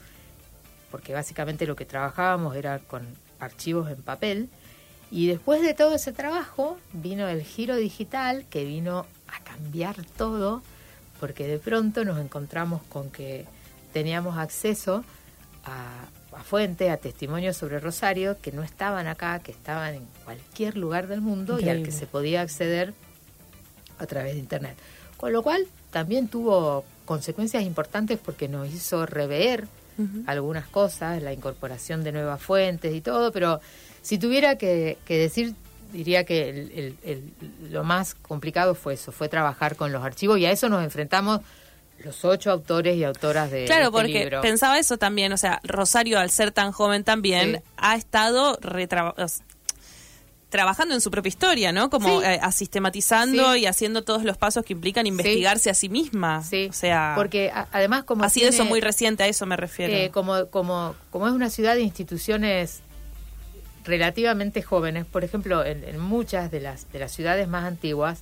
porque 0.91 1.13
básicamente 1.13 1.65
lo 1.65 1.77
que 1.77 1.85
trabajábamos 1.85 2.57
era 2.57 2.79
con 2.79 3.07
archivos 3.39 3.89
en 3.89 4.01
papel. 4.01 4.49
Y 5.11 5.27
después 5.27 5.61
de 5.61 5.73
todo 5.73 5.95
ese 5.95 6.11
trabajo 6.11 6.77
vino 6.91 7.29
el 7.29 7.41
giro 7.41 7.77
digital 7.77 8.45
que 8.49 8.65
vino 8.65 9.05
a 9.29 9.41
cambiar 9.45 9.95
todo 10.17 10.61
porque 11.19 11.47
de 11.47 11.59
pronto 11.59 12.03
nos 12.05 12.19
encontramos 12.19 12.81
con 12.83 13.09
que 13.09 13.45
teníamos 13.93 14.37
acceso 14.37 15.03
a, 15.63 16.07
fuentes, 16.43 16.91
a 16.91 16.97
testimonios 16.97 17.55
sobre 17.57 17.79
Rosario 17.79 18.37
que 18.41 18.51
no 18.51 18.63
estaban 18.63 19.07
acá, 19.07 19.39
que 19.39 19.51
estaban 19.51 19.95
en 19.95 20.07
cualquier 20.25 20.77
lugar 20.77 21.07
del 21.07 21.21
mundo 21.21 21.59
y 21.59 21.69
al 21.69 21.83
que 21.83 21.91
se 21.91 22.05
podía 22.05 22.41
acceder 22.41 22.93
a 23.97 24.05
través 24.05 24.33
de 24.33 24.39
Internet. 24.39 24.77
Con 25.17 25.31
lo 25.31 25.41
cual 25.41 25.65
también 25.91 26.27
tuvo 26.27 26.83
consecuencias 27.05 27.63
importantes 27.63 28.19
porque 28.19 28.47
nos 28.47 28.67
hizo 28.67 29.05
rever 29.05 29.67
algunas 30.27 30.67
cosas, 30.67 31.23
la 31.23 31.31
incorporación 31.31 32.03
de 32.03 32.11
nuevas 32.11 32.41
fuentes 32.41 32.93
y 32.93 32.99
todo, 32.99 33.31
pero 33.31 33.61
si 34.01 34.17
tuviera 34.17 34.57
que, 34.57 34.97
decir 35.07 35.55
diría 35.91 36.23
que 36.23 36.93
lo 37.69 37.83
más 37.83 38.15
complicado 38.15 38.75
fue 38.75 38.95
eso, 38.95 39.11
fue 39.11 39.29
trabajar 39.29 39.75
con 39.75 39.91
los 39.91 40.03
archivos 40.03 40.39
y 40.39 40.45
a 40.45 40.51
eso 40.51 40.69
nos 40.69 40.83
enfrentamos 40.83 41.41
los 42.03 42.25
ocho 42.25 42.51
autores 42.51 42.97
y 42.97 43.03
autoras 43.03 43.49
de 43.49 43.65
claro 43.65 43.85
este 43.85 43.91
porque 43.91 44.37
pensaba 44.41 44.77
eso 44.77 44.97
también 44.97 45.31
o 45.31 45.37
sea 45.37 45.61
Rosario 45.63 46.19
al 46.19 46.29
ser 46.29 46.51
tan 46.51 46.73
joven 46.73 47.05
también 47.05 47.63
ha 47.77 47.95
estado 47.95 48.59
trabajando 50.55 50.93
en 50.93 51.01
su 51.01 51.11
propia 51.11 51.27
historia, 51.27 51.71
¿no? 51.73 51.89
Como 51.89 52.21
eh, 52.21 52.39
sistematizando 52.53 53.57
y 53.57 53.65
haciendo 53.65 54.03
todos 54.03 54.23
los 54.23 54.37
pasos 54.37 54.63
que 54.63 54.71
implican 54.71 55.05
investigarse 55.05 55.69
a 55.69 55.73
sí 55.73 55.89
misma. 55.89 56.43
Sí. 56.43 56.67
O 56.69 56.73
sea, 56.73 57.11
porque 57.17 57.51
además 57.73 58.05
como 58.05 58.23
ha 58.23 58.29
sido 58.29 58.47
eso 58.47 58.63
muy 58.63 58.79
reciente, 58.79 59.23
a 59.23 59.27
eso 59.27 59.45
me 59.45 59.57
refiero. 59.57 59.93
Eh, 59.93 60.11
como 60.13 60.47
como 60.47 60.95
como 61.09 61.27
es 61.27 61.33
una 61.33 61.49
ciudad 61.49 61.75
de 61.75 61.81
instituciones 61.81 62.81
relativamente 63.85 64.61
jóvenes, 64.61 65.05
por 65.05 65.23
ejemplo, 65.23 65.63
en, 65.63 65.99
muchas 65.99 66.51
de 66.51 66.59
las 66.59 66.91
de 66.91 66.99
las 66.99 67.11
ciudades 67.11 67.47
más 67.47 67.65
antiguas 67.65 68.19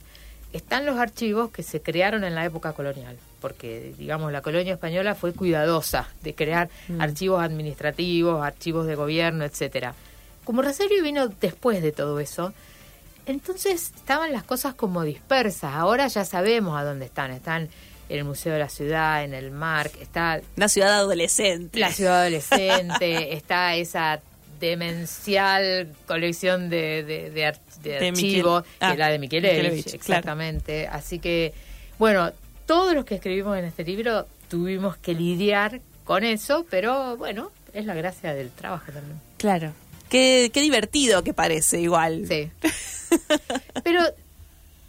están 0.52 0.86
los 0.86 0.98
archivos 0.98 1.50
que 1.50 1.64
se 1.64 1.82
crearon 1.82 2.24
en 2.24 2.36
la 2.36 2.46
época 2.46 2.74
colonial, 2.74 3.18
porque 3.42 3.94
digamos 3.98 4.32
la 4.32 4.42
colonia 4.42 4.74
española 4.74 5.16
fue 5.16 5.34
cuidadosa 5.34 6.08
de 6.22 6.36
crear 6.36 6.70
mm. 6.90 7.02
archivos 7.02 7.42
administrativos, 7.42 8.44
archivos 8.44 8.86
de 8.86 8.96
gobierno, 8.96 9.46
etcétera 9.46 9.96
como 10.44 10.62
Rosario 10.62 11.02
vino 11.04 11.28
después 11.28 11.82
de 11.82 11.92
todo 11.92 12.20
eso, 12.20 12.54
entonces 13.26 13.94
estaban 13.96 14.34
las 14.34 14.44
cosas 14.44 14.74
como 14.74 15.04
dispersas. 15.04 15.74
Ahora 15.74 16.08
ya 16.08 16.26
sabemos 16.26 16.78
a 16.78 16.84
dónde 16.84 17.06
están. 17.06 17.32
Están 17.32 17.70
en 18.10 18.18
el 18.18 18.26
Museo 18.26 18.54
de 18.54 18.60
la 18.60 18.70
Ciudad, 18.70 19.24
en 19.24 19.34
el 19.34 19.52
MARC, 19.52 20.02
está... 20.02 20.42
La 20.58 20.68
ciudad 20.68 20.94
adolescente. 20.94 21.80
La 21.80 21.92
ciudad 21.92 22.22
adolescente, 22.22 23.34
está 23.38 23.76
esa 23.76 24.22
demencial 24.68 25.90
colección 26.06 26.70
de, 26.70 27.04
de, 27.34 27.46
archivos, 27.46 28.64
ah, 28.80 28.96
la 28.96 29.10
de 29.10 29.20
Michelevich, 29.20 29.94
exactamente. 29.94 30.88
Así 30.88 31.20
que, 31.20 31.54
bueno, 32.00 32.32
todos 32.66 32.94
los 32.94 33.06
que 33.06 33.16
escribimos 33.16 33.58
en 33.58 33.66
este 33.66 33.84
libro 33.84 34.26
tuvimos 34.48 34.98
que 34.98 35.14
lidiar 35.14 35.82
con 36.04 36.24
eso, 36.24 36.66
pero 36.70 37.18
bueno, 37.18 37.52
es 37.74 37.86
la 37.86 37.94
gracia 37.94 38.34
del 38.34 38.50
trabajo 38.52 38.92
también. 38.92 39.20
Claro. 39.38 39.74
Qué, 40.10 40.52
divertido 40.54 41.24
que 41.24 41.34
parece 41.34 41.82
igual. 41.82 42.26
Sí. 42.28 42.52
Pero 43.84 44.02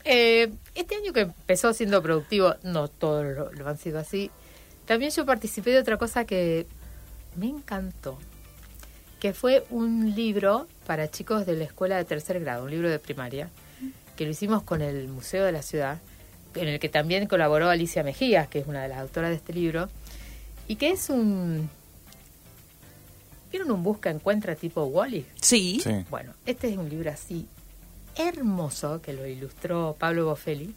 eh, 0.05 0.53
este 0.75 0.97
año 0.97 1.15
que 1.15 1.21
empezó 1.21 1.73
siendo 1.73 2.03
productivo, 2.03 2.57
no 2.63 2.89
todos 2.89 3.25
lo, 3.57 3.69
han 3.69 3.79
sido 3.79 3.99
así, 3.99 4.31
también 4.85 5.11
yo 5.13 5.25
participé 5.25 5.71
de 5.71 5.79
otra 5.79 5.97
cosa 5.97 6.27
que 6.27 6.67
me 7.37 7.47
encantó, 7.47 8.19
que 9.25 9.33
fue 9.33 9.65
un 9.71 10.15
libro 10.15 10.69
para 10.87 11.11
chicos 11.11 11.47
de 11.47 11.57
la 11.57 11.65
escuela 11.65 11.97
de 11.97 12.05
tercer 12.05 12.41
grado, 12.41 12.65
un 12.65 12.71
libro 12.71 12.91
de 12.91 12.99
primaria, 12.99 13.49
que 14.17 14.27
lo 14.27 14.33
hicimos 14.33 14.63
con 14.65 14.83
el 14.83 15.09
Museo 15.09 15.47
de 15.47 15.53
la 15.53 15.63
Ciudad, 15.63 15.99
en 16.55 16.69
el 16.69 16.79
que 16.79 16.91
también 16.91 17.27
colaboró 17.27 17.71
Alicia 17.71 18.03
Mejías, 18.03 18.49
que 18.49 18.59
es 18.59 18.67
una 18.67 18.83
de 18.83 18.89
las 18.89 18.99
autoras 18.99 19.31
de 19.31 19.37
este 19.37 19.55
libro, 19.55 19.89
y 20.69 20.77
que 20.77 20.91
es 20.91 21.09
un 21.09 21.71
¿Vieron 23.51 23.71
un 23.71 23.83
busca-encuentra 23.83 24.57
tipo 24.57 24.85
Wally? 24.85 25.25
Sí. 25.41 25.83
Bueno, 26.11 26.35
este 26.45 26.69
es 26.69 26.77
un 26.77 26.91
libro 26.91 27.11
así 27.11 27.49
hermoso 28.17 29.01
que 29.01 29.15
lo 29.15 29.27
ilustró 29.27 29.97
Pablo 29.99 30.27
Boffelli 30.27 30.75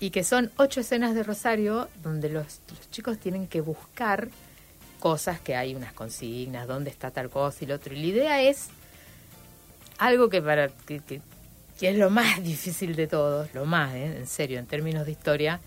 y 0.00 0.10
que 0.10 0.22
son 0.22 0.50
ocho 0.58 0.80
escenas 0.80 1.14
de 1.14 1.22
Rosario 1.22 1.88
donde 2.02 2.28
los, 2.28 2.60
chicos 2.90 3.16
tienen 3.16 3.46
que 3.46 3.62
buscar 3.62 4.28
cosas 4.98 5.40
que 5.40 5.54
hay 5.54 5.74
unas 5.74 5.92
consignas, 5.92 6.66
dónde 6.66 6.90
está 6.90 7.10
tal 7.10 7.30
cosa 7.30 7.64
y 7.64 7.66
lo 7.66 7.76
otro. 7.76 7.94
Y 7.94 8.00
la 8.00 8.06
idea 8.06 8.42
es 8.42 8.68
algo 9.98 10.28
que 10.28 10.42
para 10.42 10.68
que, 10.68 11.20
es 11.80 11.96
lo 11.96 12.10
más 12.10 12.42
difícil 12.42 12.96
de 12.96 13.06
todos, 13.06 13.52
lo 13.54 13.64
más, 13.64 13.94
¿eh? 13.94 14.16
en 14.18 14.26
serio, 14.26 14.58
en 14.58 14.66
términos 14.66 15.06
de 15.06 15.12
historia, 15.12 15.60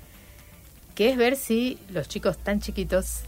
que 0.96 1.10
es 1.10 1.18
ver 1.18 1.36
si 1.36 1.80
los 1.90 2.08
chicos 2.08 2.38
tan 2.38 2.60
chiquitos 2.60 3.22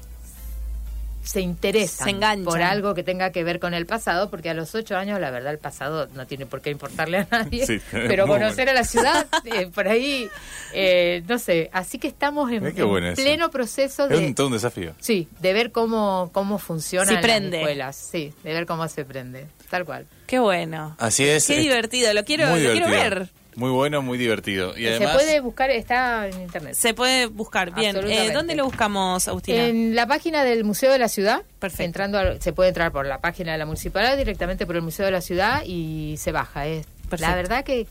se 1.24 1.42
interesan 1.42 2.44
por 2.44 2.62
algo 2.62 2.94
que 2.94 3.04
tenga 3.04 3.32
que 3.32 3.44
ver 3.44 3.60
con 3.60 3.74
el 3.74 3.86
pasado, 3.86 4.30
porque 4.30 4.50
a 4.50 4.54
los 4.54 4.76
ocho 4.76 4.98
años, 4.98 5.20
la 5.20 5.32
verdad, 5.32 5.54
el 5.54 5.60
pasado 5.60 6.08
no 6.14 6.28
tiene 6.28 6.46
por 6.46 6.62
qué 6.62 6.70
importarle 6.70 7.20
a 7.20 7.28
nadie, 7.32 7.82
pero 7.92 8.28
conocer 8.28 8.70
a 8.70 8.74
la 8.74 8.84
ciudad, 8.84 9.28
eh, 9.46 9.68
por 9.74 9.88
ahí, 9.88 10.30
eh, 10.74 11.24
no 11.28 11.40
sé, 11.40 11.70
así 11.74 11.98
que 11.98 12.08
estamos 12.08 12.52
en, 12.52 12.74
pleno 13.16 13.50
proceso 13.50 14.08
de... 14.08 14.28
Es 14.28 14.36
todo 14.36 14.48
un 14.48 14.54
desafío. 14.54 14.94
Sí, 15.00 15.28
de 15.40 15.54
ver 15.54 15.72
cómo, 15.72 16.30
cómo 16.34 16.60
funcionan 16.60 17.16
las 17.16 17.26
escuelas, 17.26 17.96
sí, 17.96 18.34
de 18.44 18.54
ver 18.54 18.66
cómo 18.66 18.88
se 18.88 19.06
prende, 19.06 19.48
tal 19.70 19.86
cual. 19.86 20.06
Qué 20.28 20.40
bueno. 20.40 20.96
Así 21.00 21.24
es. 21.24 21.48
Qué 21.48 21.58
divertido, 21.58 22.14
lo 22.14 22.24
quiero, 22.24 22.48
lo 22.48 22.72
quiero 22.72 22.90
ver. 22.90 23.30
Muy 23.56 23.70
bueno, 23.70 24.02
muy 24.02 24.18
divertido. 24.18 24.78
Y 24.78 24.88
además, 24.88 25.12
se 25.12 25.18
puede 25.18 25.40
buscar, 25.40 25.72
está 25.72 26.28
en 26.28 26.42
internet. 26.42 26.74
Se 26.76 26.94
puede 26.94 27.28
buscar, 27.28 27.74
bien. 27.74 27.98
Eh, 28.08 28.32
¿Dónde 28.34 28.56
lo 28.56 28.66
buscamos, 28.66 29.28
Agustina? 29.28 29.66
En 29.66 29.96
la 29.96 30.08
página 30.08 30.44
del 30.44 30.64
Museo 30.64 30.92
de 30.92 31.00
la 31.00 31.08
Ciudad. 31.08 31.44
Perfecto. 31.60 31.84
Entrando 31.84 32.20
se 32.40 32.54
puede 32.54 32.70
entrar 32.70 32.92
por 32.92 33.06
la 33.06 33.20
página 33.20 33.52
de 33.54 33.58
la 33.58 33.66
municipalidad, 33.66 34.18
directamente 34.18 34.66
por 34.66 34.76
el 34.76 34.82
Museo 34.82 35.06
de 35.06 35.12
la 35.12 35.22
Ciudad 35.22 35.64
y 35.66 36.16
se 36.18 36.32
baja. 36.32 36.68
Es, 36.68 36.86
la 37.20 37.36
verdad 37.36 37.64
que 37.64 37.88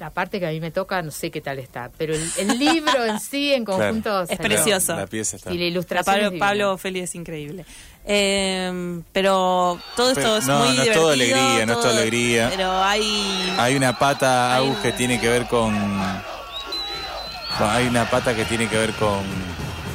la 0.00 0.10
parte 0.10 0.40
que 0.40 0.46
a 0.46 0.50
mí 0.50 0.60
me 0.60 0.70
toca, 0.70 1.02
no 1.02 1.10
sé 1.10 1.30
qué 1.30 1.42
tal 1.42 1.58
está, 1.58 1.90
pero 1.96 2.14
el, 2.14 2.58
libro 2.58 3.04
en 3.04 3.20
sí, 3.20 3.52
en 3.52 3.66
conjunto, 3.66 4.22
es 4.22 4.38
precioso. 4.38 4.96
La 4.96 5.06
pieza 5.06 5.36
está. 5.36 5.52
Y 5.52 5.58
la 5.58 5.64
ilustración. 5.64 6.16
Pablo, 6.24 6.38
Pablo 6.38 6.78
Félix 6.78 7.10
es 7.10 7.14
increíble. 7.16 7.66
Eh, 8.06 9.02
pero 9.12 9.78
todo 9.96 10.10
esto 10.10 10.38
es 10.38 10.46
muy 10.46 10.76
no 10.76 10.82
es 10.82 10.92
todo 10.92 11.10
alegría, 11.10 11.66
no 11.66 11.72
es 11.74 11.80
toda 11.80 11.90
alegría. 11.90 12.48
Pero 12.50 12.82
hay. 12.82 13.54
Hay 13.58 13.76
una 13.76 13.98
pata, 13.98 14.56
Agus, 14.56 14.78
que 14.78 14.92
tiene 14.92 15.20
que 15.20 15.28
ver 15.28 15.46
con. 15.46 15.74
Hay 17.58 17.86
una 17.86 18.08
pata 18.08 18.34
que 18.34 18.44
tiene 18.44 18.68
que 18.68 18.78
ver 18.78 18.92
con. 18.94 19.20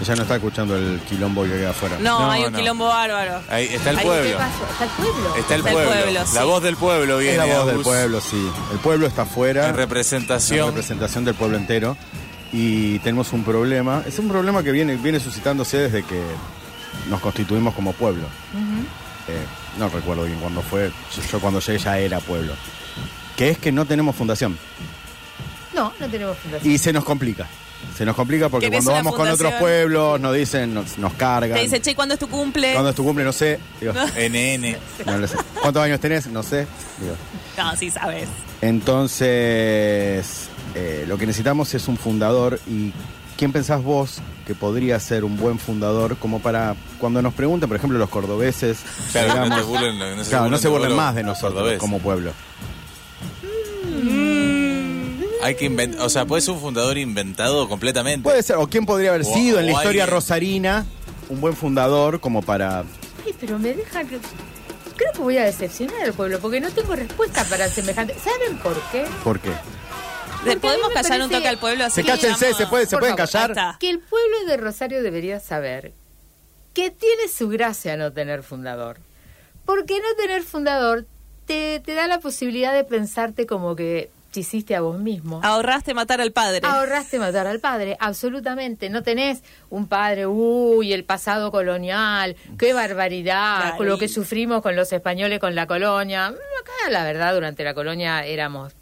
Ella 0.01 0.15
no 0.15 0.21
está 0.23 0.35
escuchando 0.35 0.75
el 0.75 0.99
quilombo 1.01 1.43
que 1.43 1.51
queda 1.51 1.69
afuera. 1.69 1.97
No, 1.99 2.29
hay 2.29 2.43
un 2.43 2.53
quilombo 2.53 2.87
bárbaro. 2.87 3.41
Ahí 3.49 3.69
está 3.71 3.91
el 3.91 3.99
pueblo. 3.99 4.37
¿Está 4.39 4.83
el 4.83 4.89
pueblo? 4.91 5.35
Está 5.37 5.55
el 5.55 5.63
pueblo. 5.63 6.23
la 6.33 6.43
voz 6.43 6.63
del 6.63 6.75
pueblo 6.75 7.17
viene. 7.17 7.37
la 7.37 7.45
voz 7.45 7.67
del 7.67 7.81
pueblo, 7.81 8.21
sí. 8.21 8.51
El 8.71 8.79
pueblo 8.79 9.07
está 9.07 9.23
afuera. 9.23 9.69
En 9.69 9.75
representación. 9.75 10.59
En 10.59 10.75
representación 10.75 11.25
del 11.25 11.35
pueblo 11.35 11.57
entero. 11.57 11.97
Y 12.51 12.99
tenemos 12.99 13.33
un 13.33 13.43
problema. 13.43 14.03
Es 14.05 14.19
un 14.19 14.27
problema 14.27 14.63
que 14.63 14.71
viene, 14.71 14.95
viene 14.97 15.19
suscitándose 15.19 15.77
desde 15.77 16.03
que 16.03 16.21
nos 17.09 17.21
constituimos 17.21 17.73
como 17.73 17.93
pueblo. 17.93 18.25
Eh, 19.27 19.43
no 19.79 19.89
recuerdo 19.89 20.23
bien 20.23 20.39
cuándo 20.39 20.61
fue, 20.61 20.91
yo 21.31 21.39
cuando 21.39 21.59
llegué 21.59 21.79
ya 21.79 21.97
era 21.97 22.19
pueblo. 22.19 22.53
Que 23.35 23.49
es 23.49 23.57
que 23.57 23.71
no 23.71 23.85
tenemos 23.85 24.15
fundación. 24.15 24.57
No, 25.73 25.91
no 25.99 26.07
tenemos 26.07 26.37
fundación. 26.37 26.73
Y 26.73 26.77
se 26.77 26.93
nos 26.93 27.03
complica. 27.03 27.47
Se 27.95 28.05
nos 28.05 28.15
complica 28.15 28.49
porque 28.49 28.69
cuando 28.69 28.91
vamos 28.91 29.15
con 29.15 29.27
otros 29.27 29.53
pueblos 29.53 30.19
nos 30.19 30.33
dicen, 30.33 30.73
nos, 30.73 30.97
nos 30.97 31.13
cargan. 31.13 31.57
Te 31.57 31.63
dice, 31.63 31.81
che, 31.81 31.95
¿cuándo 31.95 32.13
es 32.13 32.19
tu 32.19 32.27
cumple? 32.27 32.73
¿Cuándo 32.73 32.89
es 32.89 32.95
tu 32.95 33.03
cumple? 33.03 33.23
No 33.23 33.31
sé. 33.31 33.59
Digo, 33.79 33.93
NN. 33.93 34.77
No 35.05 35.27
sé. 35.27 35.37
¿Cuántos 35.61 35.83
años 35.83 35.99
tenés? 35.99 36.27
No 36.27 36.43
sé. 36.43 36.67
Digo. 36.99 37.15
No, 37.57 37.75
sí 37.75 37.91
sabes. 37.91 38.27
Entonces, 38.61 40.49
eh, 40.73 41.05
lo 41.07 41.17
que 41.17 41.25
necesitamos 41.25 41.73
es 41.73 41.87
un 41.87 41.97
fundador 41.97 42.59
y 42.67 42.91
¿quién 43.37 43.51
pensás 43.51 43.83
vos 43.83 44.19
que 44.45 44.55
podría 44.55 44.99
ser 44.99 45.23
un 45.23 45.37
buen 45.37 45.59
fundador 45.59 46.17
como 46.17 46.39
para 46.39 46.75
cuando 46.99 47.21
nos 47.21 47.33
pregunten, 47.33 47.67
por 47.67 47.77
ejemplo, 47.77 47.97
los 47.97 48.09
cordobeses, 48.09 48.79
claro, 49.11 49.47
no, 49.47 50.57
se 50.57 50.67
burlen, 50.67 50.95
más 50.95 51.15
de 51.15 51.23
nosotros 51.23 51.77
como 51.77 51.99
pueblo. 51.99 52.31
Hay 55.43 55.55
que 55.55 55.65
inventar, 55.65 56.01
o 56.01 56.09
sea, 56.09 56.25
puede 56.25 56.41
ser 56.41 56.55
un 56.55 56.59
fundador 56.59 56.97
inventado 56.97 57.69
completamente. 57.69 58.23
Puede 58.23 58.41
ser, 58.41 58.55
o 58.55 58.67
quién 58.67 58.85
podría 58.85 59.09
haber 59.09 59.25
sido 59.25 59.59
en 59.59 59.67
la 59.67 59.73
historia 59.73 60.05
rosarina 60.05 60.85
un 61.29 61.41
buen 61.41 61.55
fundador 61.55 62.19
como 62.19 62.41
para... 62.41 62.79
Ay, 62.79 63.35
pero 63.39 63.59
me 63.59 63.73
deja 63.73 64.03
que... 64.03 64.19
Creo 64.95 65.11
que 65.11 65.19
voy 65.19 65.37
a 65.37 65.43
decepcionar 65.43 66.01
al 66.03 66.13
pueblo 66.13 66.39
porque 66.39 66.61
no 66.61 66.71
tengo 66.71 66.95
respuesta 66.95 67.43
para 67.45 67.67
semejante... 67.67 68.15
¿Saben 68.23 68.57
por 68.57 68.79
qué? 68.91 69.05
¿Por 69.23 69.39
qué? 69.39 69.51
¿Podemos 70.61 70.89
callar 70.93 71.21
un 71.21 71.29
toque 71.29 71.47
al 71.47 71.57
pueblo? 71.57 71.85
Así 71.85 72.01
se 72.01 72.07
cállense, 72.07 72.53
se, 72.53 72.67
puede, 72.67 72.85
se 72.85 72.97
pueden 72.97 73.15
callar. 73.15 73.77
Que 73.79 73.89
el 73.89 73.99
pueblo 73.99 74.45
de 74.47 74.57
Rosario 74.57 75.01
debería 75.01 75.39
saber 75.39 75.93
que 76.73 76.91
tiene 76.91 77.27
su 77.27 77.49
gracia 77.49 77.97
no 77.97 78.11
tener 78.11 78.43
fundador. 78.43 78.97
Porque 79.65 79.95
no 79.95 80.15
tener 80.15 80.43
fundador 80.43 81.05
te, 81.45 81.79
te 81.79 81.93
da 81.93 82.07
la 82.07 82.19
posibilidad 82.19 82.73
de 82.73 82.83
pensarte 82.83 83.45
como 83.45 83.75
que 83.75 84.11
te 84.35 84.41
hiciste 84.41 84.75
a 84.75 84.81
vos 84.81 84.99
mismo. 84.99 85.39
Ahorraste 85.43 85.93
matar 85.93 86.19
al 86.19 86.33
padre. 86.33 86.59
Ahorraste 86.63 87.19
matar 87.19 87.47
al 87.47 87.61
padre, 87.61 87.95
absolutamente. 88.01 88.89
No 88.89 89.01
tenés 89.01 89.41
un 89.69 89.87
padre, 89.87 90.27
uy, 90.27 90.91
el 90.91 91.05
pasado 91.05 91.51
colonial, 91.51 92.35
qué 92.59 92.73
barbaridad, 92.73 93.77
con 93.77 93.87
lo 93.87 93.97
que 93.97 94.09
sufrimos 94.09 94.61
con 94.61 94.75
los 94.75 94.91
españoles 94.91 95.39
con 95.39 95.55
la 95.55 95.67
colonia. 95.67 96.27
Acá, 96.27 96.89
la 96.89 97.05
verdad, 97.05 97.33
durante 97.33 97.63
la 97.63 97.73
colonia 97.73 98.25
éramos 98.25 98.74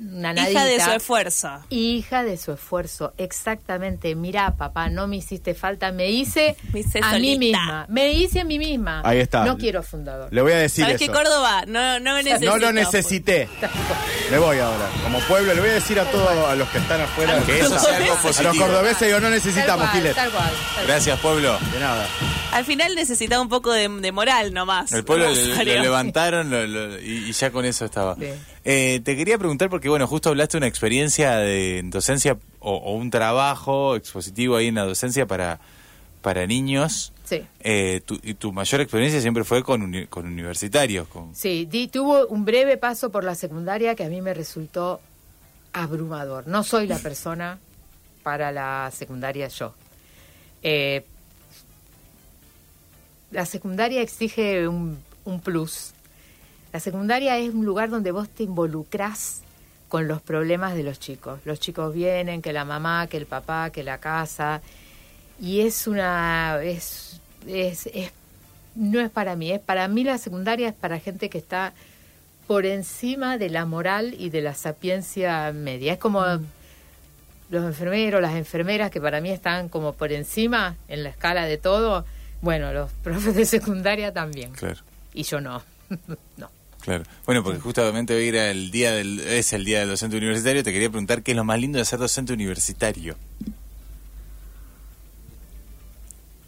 una 0.00 0.32
Hija 0.32 0.64
de 0.64 0.80
su 0.80 0.90
esfuerzo. 0.90 1.50
Hija 1.68 2.22
de 2.24 2.36
su 2.36 2.52
esfuerzo, 2.52 3.12
exactamente. 3.18 4.14
Mira, 4.14 4.56
papá, 4.56 4.88
no 4.88 5.06
me 5.06 5.16
hiciste 5.16 5.54
falta, 5.54 5.92
me 5.92 6.10
hice, 6.10 6.56
a 7.02 7.18
mí 7.18 7.38
misma. 7.38 7.86
Me 7.88 8.12
hice 8.12 8.40
a 8.40 8.44
mí 8.44 8.58
misma. 8.58 9.02
Ahí 9.04 9.18
está. 9.18 9.44
No 9.44 9.58
quiero 9.58 9.82
fundador. 9.82 10.32
Le 10.32 10.42
voy 10.42 10.52
a 10.52 10.56
decir 10.56 10.84
¿Sabes 10.84 11.00
eso. 11.00 11.12
que 11.12 11.16
Córdoba? 11.16 11.64
No, 11.66 12.00
no 12.00 12.22
No 12.22 12.56
lo 12.58 12.72
necesité. 12.72 13.48
Me 14.30 14.38
voy 14.38 14.58
ahora. 14.58 14.88
Como 15.02 15.18
pueblo, 15.20 15.54
le 15.54 15.60
voy 15.60 15.70
a 15.70 15.74
decir 15.74 15.98
a 16.00 16.04
todos 16.04 16.48
a 16.48 16.54
los 16.54 16.68
que 16.70 16.78
están 16.78 17.00
afuera 17.00 17.40
que 17.44 17.60
eso 17.60 17.78
sea 17.78 17.96
algo 17.96 18.16
positivo. 18.16 18.40
A 18.40 18.42
los 18.54 18.56
cordobeses 18.56 19.10
yo 19.10 19.20
no 19.20 19.28
necesitamos, 19.28 19.90
Giles. 19.90 20.16
Gracias, 20.86 21.18
pueblo. 21.20 21.58
De 21.72 21.80
nada. 21.80 22.06
Al 22.52 22.64
final 22.64 22.94
necesitaba 22.94 23.40
un 23.42 23.48
poco 23.48 23.72
de, 23.72 23.88
moral 24.12 24.52
nomás. 24.52 24.92
El 24.92 25.04
pueblo 25.04 25.26
lo, 25.28 25.64
levantaron 25.64 26.52
y, 27.02 27.30
ya 27.32 27.50
con 27.50 27.64
eso 27.64 27.84
estaba. 27.84 28.16
Eh, 28.64 29.00
te 29.04 29.16
quería 29.16 29.38
preguntar 29.38 29.70
porque, 29.70 29.88
bueno, 29.88 30.06
justo 30.06 30.30
hablaste 30.30 30.52
de 30.52 30.58
una 30.58 30.66
experiencia 30.66 31.36
de 31.36 31.82
docencia 31.84 32.36
o, 32.58 32.94
un 32.94 33.10
trabajo 33.10 33.96
expositivo 33.96 34.56
ahí 34.56 34.66
en 34.66 34.74
la 34.74 34.84
docencia 34.84 35.26
para, 35.26 35.60
para 36.22 36.46
niños. 36.46 37.12
Sí. 37.24 37.42
Eh, 37.60 38.00
tu, 38.04 38.18
y 38.22 38.34
tu 38.34 38.52
mayor 38.52 38.80
experiencia 38.80 39.20
siempre 39.20 39.44
fue 39.44 39.62
con, 39.62 40.06
con 40.06 40.26
universitarios. 40.26 41.06
Con... 41.08 41.34
Sí, 41.34 41.68
tuvo 41.92 42.26
un 42.26 42.44
breve 42.44 42.76
paso 42.76 43.10
por 43.10 43.24
la 43.24 43.34
secundaria 43.34 43.94
que 43.94 44.04
a 44.04 44.08
mí 44.08 44.20
me 44.20 44.34
resultó 44.34 45.00
abrumador. 45.72 46.46
No 46.48 46.64
soy 46.64 46.86
la 46.86 46.98
persona 46.98 47.58
para 48.22 48.52
la 48.52 48.90
secundaria 48.92 49.48
yo. 49.48 49.74
Eh, 50.62 51.04
la 53.30 53.46
secundaria 53.46 54.02
exige 54.02 54.66
un, 54.68 54.98
un 55.24 55.40
plus. 55.40 55.92
La 56.72 56.80
secundaria 56.80 57.36
es 57.38 57.52
un 57.52 57.64
lugar 57.64 57.90
donde 57.90 58.12
vos 58.12 58.28
te 58.28 58.44
involucrás 58.44 59.42
con 59.88 60.06
los 60.06 60.22
problemas 60.22 60.74
de 60.74 60.82
los 60.82 61.00
chicos. 61.00 61.40
Los 61.44 61.60
chicos 61.60 61.92
vienen, 61.94 62.42
que 62.42 62.52
la 62.52 62.64
mamá, 62.64 63.06
que 63.08 63.16
el 63.16 63.26
papá, 63.26 63.70
que 63.70 63.82
la 63.82 63.98
casa. 63.98 64.62
Y 65.40 65.60
es 65.60 65.86
una. 65.86 66.62
Es, 66.62 67.20
es, 67.46 67.86
es, 67.86 68.12
no 68.74 69.00
es 69.00 69.10
para 69.10 69.34
mí, 69.34 69.50
es 69.50 69.60
para 69.60 69.88
mí 69.88 70.04
la 70.04 70.18
secundaria 70.18 70.68
es 70.68 70.74
para 70.74 71.00
gente 71.00 71.28
que 71.28 71.38
está 71.38 71.72
por 72.46 72.66
encima 72.66 73.36
de 73.36 73.50
la 73.50 73.64
moral 73.64 74.14
y 74.16 74.30
de 74.30 74.42
la 74.42 74.54
sapiencia 74.54 75.52
media. 75.52 75.94
Es 75.94 75.98
como 75.98 76.20
mm. 76.20 76.46
los 77.50 77.64
enfermeros, 77.64 78.22
las 78.22 78.34
enfermeras 78.34 78.90
que 78.90 79.00
para 79.00 79.20
mí 79.20 79.30
están 79.30 79.68
como 79.68 79.92
por 79.92 80.12
encima 80.12 80.76
en 80.88 81.02
la 81.02 81.10
escala 81.10 81.46
de 81.46 81.58
todo 81.58 82.04
bueno, 82.42 82.72
los 82.72 82.92
profes 83.02 83.34
de 83.34 83.44
secundaria 83.44 84.12
también. 84.12 84.52
Claro. 84.52 84.80
Y 85.14 85.22
yo 85.24 85.40
no. 85.40 85.62
no. 86.36 86.50
Claro. 86.80 87.04
Bueno, 87.26 87.44
porque 87.44 87.60
justamente 87.60 88.14
hoy 88.14 88.28
era 88.28 88.50
el 88.50 88.70
día 88.70 88.92
del, 88.92 89.20
es 89.20 89.52
el 89.52 89.64
día 89.64 89.80
del 89.80 89.88
docente 89.90 90.16
universitario. 90.16 90.62
Te 90.62 90.72
quería 90.72 90.88
preguntar 90.88 91.22
qué 91.22 91.32
es 91.32 91.36
lo 91.36 91.44
más 91.44 91.60
lindo 91.60 91.78
de 91.78 91.84
ser 91.84 91.98
docente 91.98 92.32
universitario. 92.32 93.16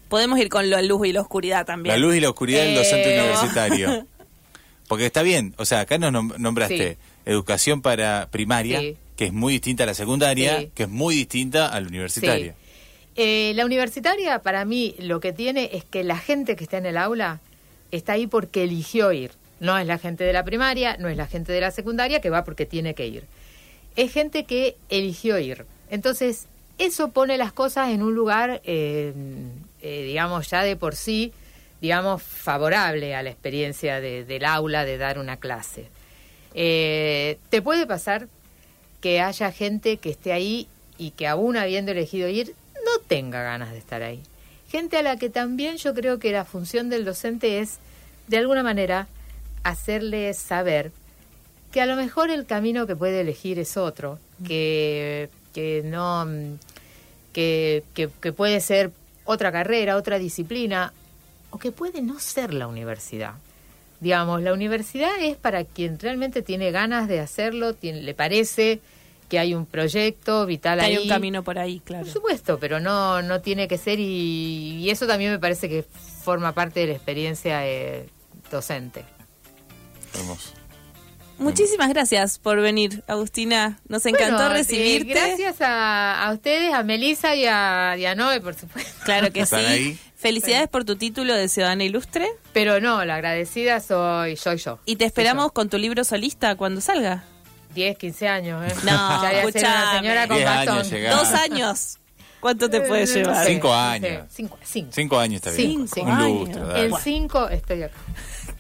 Podemos 0.09 0.39
ir 0.39 0.49
con 0.49 0.69
la 0.69 0.81
luz 0.83 1.07
y 1.07 1.13
la 1.13 1.21
oscuridad 1.21 1.67
también. 1.67 1.95
La 1.95 1.99
luz 1.99 2.17
y 2.17 2.21
la 2.21 2.31
oscuridad 2.31 2.63
del 2.63 2.75
docente 2.75 3.17
eh, 3.17 3.21
universitario. 3.21 4.07
Porque 4.89 5.07
está 5.07 5.23
bien, 5.23 5.55
o 5.57 5.65
sea, 5.65 5.81
acá 5.81 5.97
nos 5.97 6.13
nombraste 6.39 6.99
educación 7.25 7.81
para 7.81 8.29
primaria, 8.31 8.83
que 9.17 9.27
es 9.27 9.33
muy 9.33 9.55
distinta 9.55 9.85
a 9.85 9.87
la 9.87 9.95
secundaria, 9.95 10.69
que 10.75 10.83
es 10.83 10.89
muy 10.89 11.15
distinta 11.15 11.69
a 11.69 11.81
la 11.81 11.89
universitaria. 11.89 12.55
Eh, 13.17 13.53
la 13.57 13.67
universitaria, 13.67 14.39
para 14.41 14.65
mí, 14.65 14.95
lo 14.99 15.21
que 15.21 15.33
tiene 15.33 15.71
es 15.73 15.85
que 15.85 16.03
la 16.03 16.17
gente 16.17 16.57
que 16.57 16.65
está 16.65 16.79
en 16.79 16.87
el 16.87 16.97
aula 16.97 17.41
está 17.91 18.15
ahí 18.15 18.27
porque 18.27 18.65
eligió 18.65 19.13
ir. 19.13 19.33
No 19.61 19.79
es 19.79 19.87
la 19.87 19.99
gente 19.99 20.25
de 20.25 20.33
la 20.33 20.45
primaria, 20.45 20.97
no 20.99 21.09
es 21.09 21.17
la 21.17 21.27
gente 21.27 21.53
de 21.53 21.61
la 21.61 21.71
secundaria 21.71 22.21
que 22.21 22.31
va 22.31 22.45
porque 22.45 22.67
tiene 22.67 22.95
que 22.95 23.07
ir. 23.07 23.25
Es 23.97 24.13
gente 24.13 24.45
que 24.45 24.77
eligió 24.89 25.39
ir. 25.39 25.67
Entonces, 25.91 26.47
eso 26.79 27.11
pone 27.11 27.37
las 27.37 27.53
cosas 27.53 27.91
en 27.91 28.03
un 28.03 28.15
lugar, 28.15 28.63
eh, 28.65 29.13
eh, 29.83 30.03
digamos, 30.05 30.49
ya 30.49 30.63
de 30.63 30.77
por 30.77 30.97
sí, 30.97 31.33
digamos, 31.83 32.23
favorable 32.23 33.15
a 33.15 33.23
la 33.23 33.31
experiencia 33.31 34.01
del 34.01 34.45
aula 34.45 34.85
de 34.85 34.97
dar 34.97 35.19
una 35.19 35.37
clase. 35.37 35.89
te 36.55 37.63
puede 37.63 37.87
pasar 37.87 38.29
que 39.01 39.21
haya 39.21 39.51
gente 39.53 39.99
que 39.99 40.11
esté 40.11 40.33
ahí 40.33 40.69
y 40.97 41.11
que 41.11 41.27
aún 41.27 41.57
habiendo 41.57 41.91
elegido 41.93 42.29
ir, 42.29 42.55
no 42.93 43.05
tenga 43.07 43.43
ganas 43.43 43.73
de 43.73 43.79
estar 43.79 44.03
ahí. 44.03 44.23
Gente 44.69 44.97
a 44.97 45.03
la 45.03 45.17
que 45.17 45.29
también 45.29 45.77
yo 45.77 45.95
creo 45.95 46.19
que 46.19 46.33
la 46.33 46.45
función 46.45 46.89
del 46.89 47.05
docente 47.05 47.61
es, 47.61 47.79
de 48.29 48.39
alguna 48.39 48.63
manera, 48.63 49.09
hacerle 49.65 50.33
saber 50.35 50.93
que 51.71 51.81
a 51.81 51.87
lo 51.87 51.97
mejor 51.97 52.31
el 52.31 52.47
camino 52.47 52.87
que 52.87 52.97
puede 52.97 53.21
elegir 53.21 53.59
es 53.59 53.77
otro, 53.77 54.19
que, 54.45 55.31
que 55.55 55.83
no 55.85 56.27
que, 57.33 57.83
que, 57.95 58.33
puede 58.33 58.61
ser 58.61 58.93
otra 59.25 59.51
carrera, 59.53 59.97
otra 59.97 60.19
disciplina, 60.19 60.93
o 61.51 61.59
que 61.59 61.73
puede 61.73 62.03
no 62.03 62.19
ser 62.19 62.53
la 62.53 62.67
universidad. 62.67 63.35
Digamos, 64.01 64.43
la 64.43 64.53
universidad 64.53 65.13
es 65.21 65.37
para 65.37 65.65
quien 65.65 65.99
realmente 65.99 66.43
tiene 66.43 66.71
ganas 66.73 67.09
de 67.09 67.21
hacerlo, 67.21 67.75
tiene, 67.75 68.03
le 68.03 68.15
parece 68.15 68.81
que 69.33 69.39
hay 69.39 69.55
un 69.55 69.65
proyecto 69.65 70.45
vital 70.45 70.79
que 70.79 70.85
ahí. 70.85 70.97
Hay 70.97 71.03
un 71.05 71.09
camino 71.09 71.43
por 71.43 71.59
ahí, 71.59 71.81
claro. 71.81 72.05
Por 72.05 72.13
supuesto, 72.13 72.59
pero 72.59 72.81
no, 72.81 73.23
no 73.23 73.41
tiene 73.41 73.67
que 73.67 73.79
ser 73.79 73.99
y, 73.99 74.91
eso 74.91 75.07
también 75.07 75.31
me 75.31 75.39
parece 75.39 75.71
que 75.71 75.85
forma 76.23 76.53
parte 76.53 76.81
de 76.81 76.89
la 76.89 76.93
experiencia 76.93 77.67
eh, 77.67 78.11
docente. 78.51 79.07
Hermoso. 80.15 80.51
Muchísimas 81.39 81.89
gracias 81.89 82.39
por 82.39 82.61
venir, 82.61 83.03
Agustina. 83.07 83.81
Nos 83.89 84.05
encantó 84.05 84.45
eh, 84.45 84.49
recibirte. 84.51 85.15
gracias 85.15 85.57
a, 85.61 86.31
ustedes, 86.35 86.75
a 86.75 86.83
Melisa 86.83 87.35
y 87.35 87.47
a, 87.47 87.97
y 87.97 88.15
Noé, 88.15 88.43
por 88.43 88.53
supuesto. 88.53 88.93
Claro 89.07 89.33
que 89.33 89.47
sí. 89.47 89.99
Felicidades 90.15 90.69
por 90.69 90.85
tu 90.85 90.97
título 90.97 91.35
de 91.35 91.49
Ciudadana 91.49 91.85
Ilustre. 91.85 92.29
Pero 92.53 92.81
no, 92.81 93.03
la 93.07 93.15
agradecida 93.15 93.81
soy, 93.81 94.37
soy 94.37 94.59
yo. 94.59 94.79
Y 94.85 94.97
te 94.97 95.07
esperamos 95.07 95.53
con 95.53 95.71
tu 95.71 95.79
libro 95.79 96.05
solista 96.05 96.55
cuando 96.55 96.83
salga. 96.83 97.25
10, 97.75 97.99
15 97.99 98.29
años, 98.29 98.65
¿eh? 98.65 98.75
No, 98.85 99.23
ya 99.23 99.47
una 99.47 99.99
señora 99.99 100.29
con 100.29 100.45
bastón. 100.45 100.91
Dos 101.11 101.29
años. 101.33 101.99
¿Cuánto 102.43 102.69
te 102.69 102.81
puede 102.81 103.07
llevar? 103.07 103.47
Cinco 103.47 103.73
años. 103.73 104.27
Cinco, 104.29 104.59
cinco. 104.65 104.91
cinco 104.93 105.19
años 105.19 105.37
está 105.37 105.53
bien. 105.53 105.87
Cinco, 105.87 106.11
Un 106.11 106.39
lustro. 106.41 106.77
En 106.77 106.93
cinco 106.97 107.49
estoy 107.49 107.85
acá. 107.85 107.95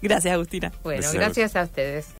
Gracias, 0.00 0.32
Agustina. 0.32 0.72
Bueno, 0.84 1.08
gracias 1.12 1.56
a 1.56 1.64
ustedes. 1.64 2.06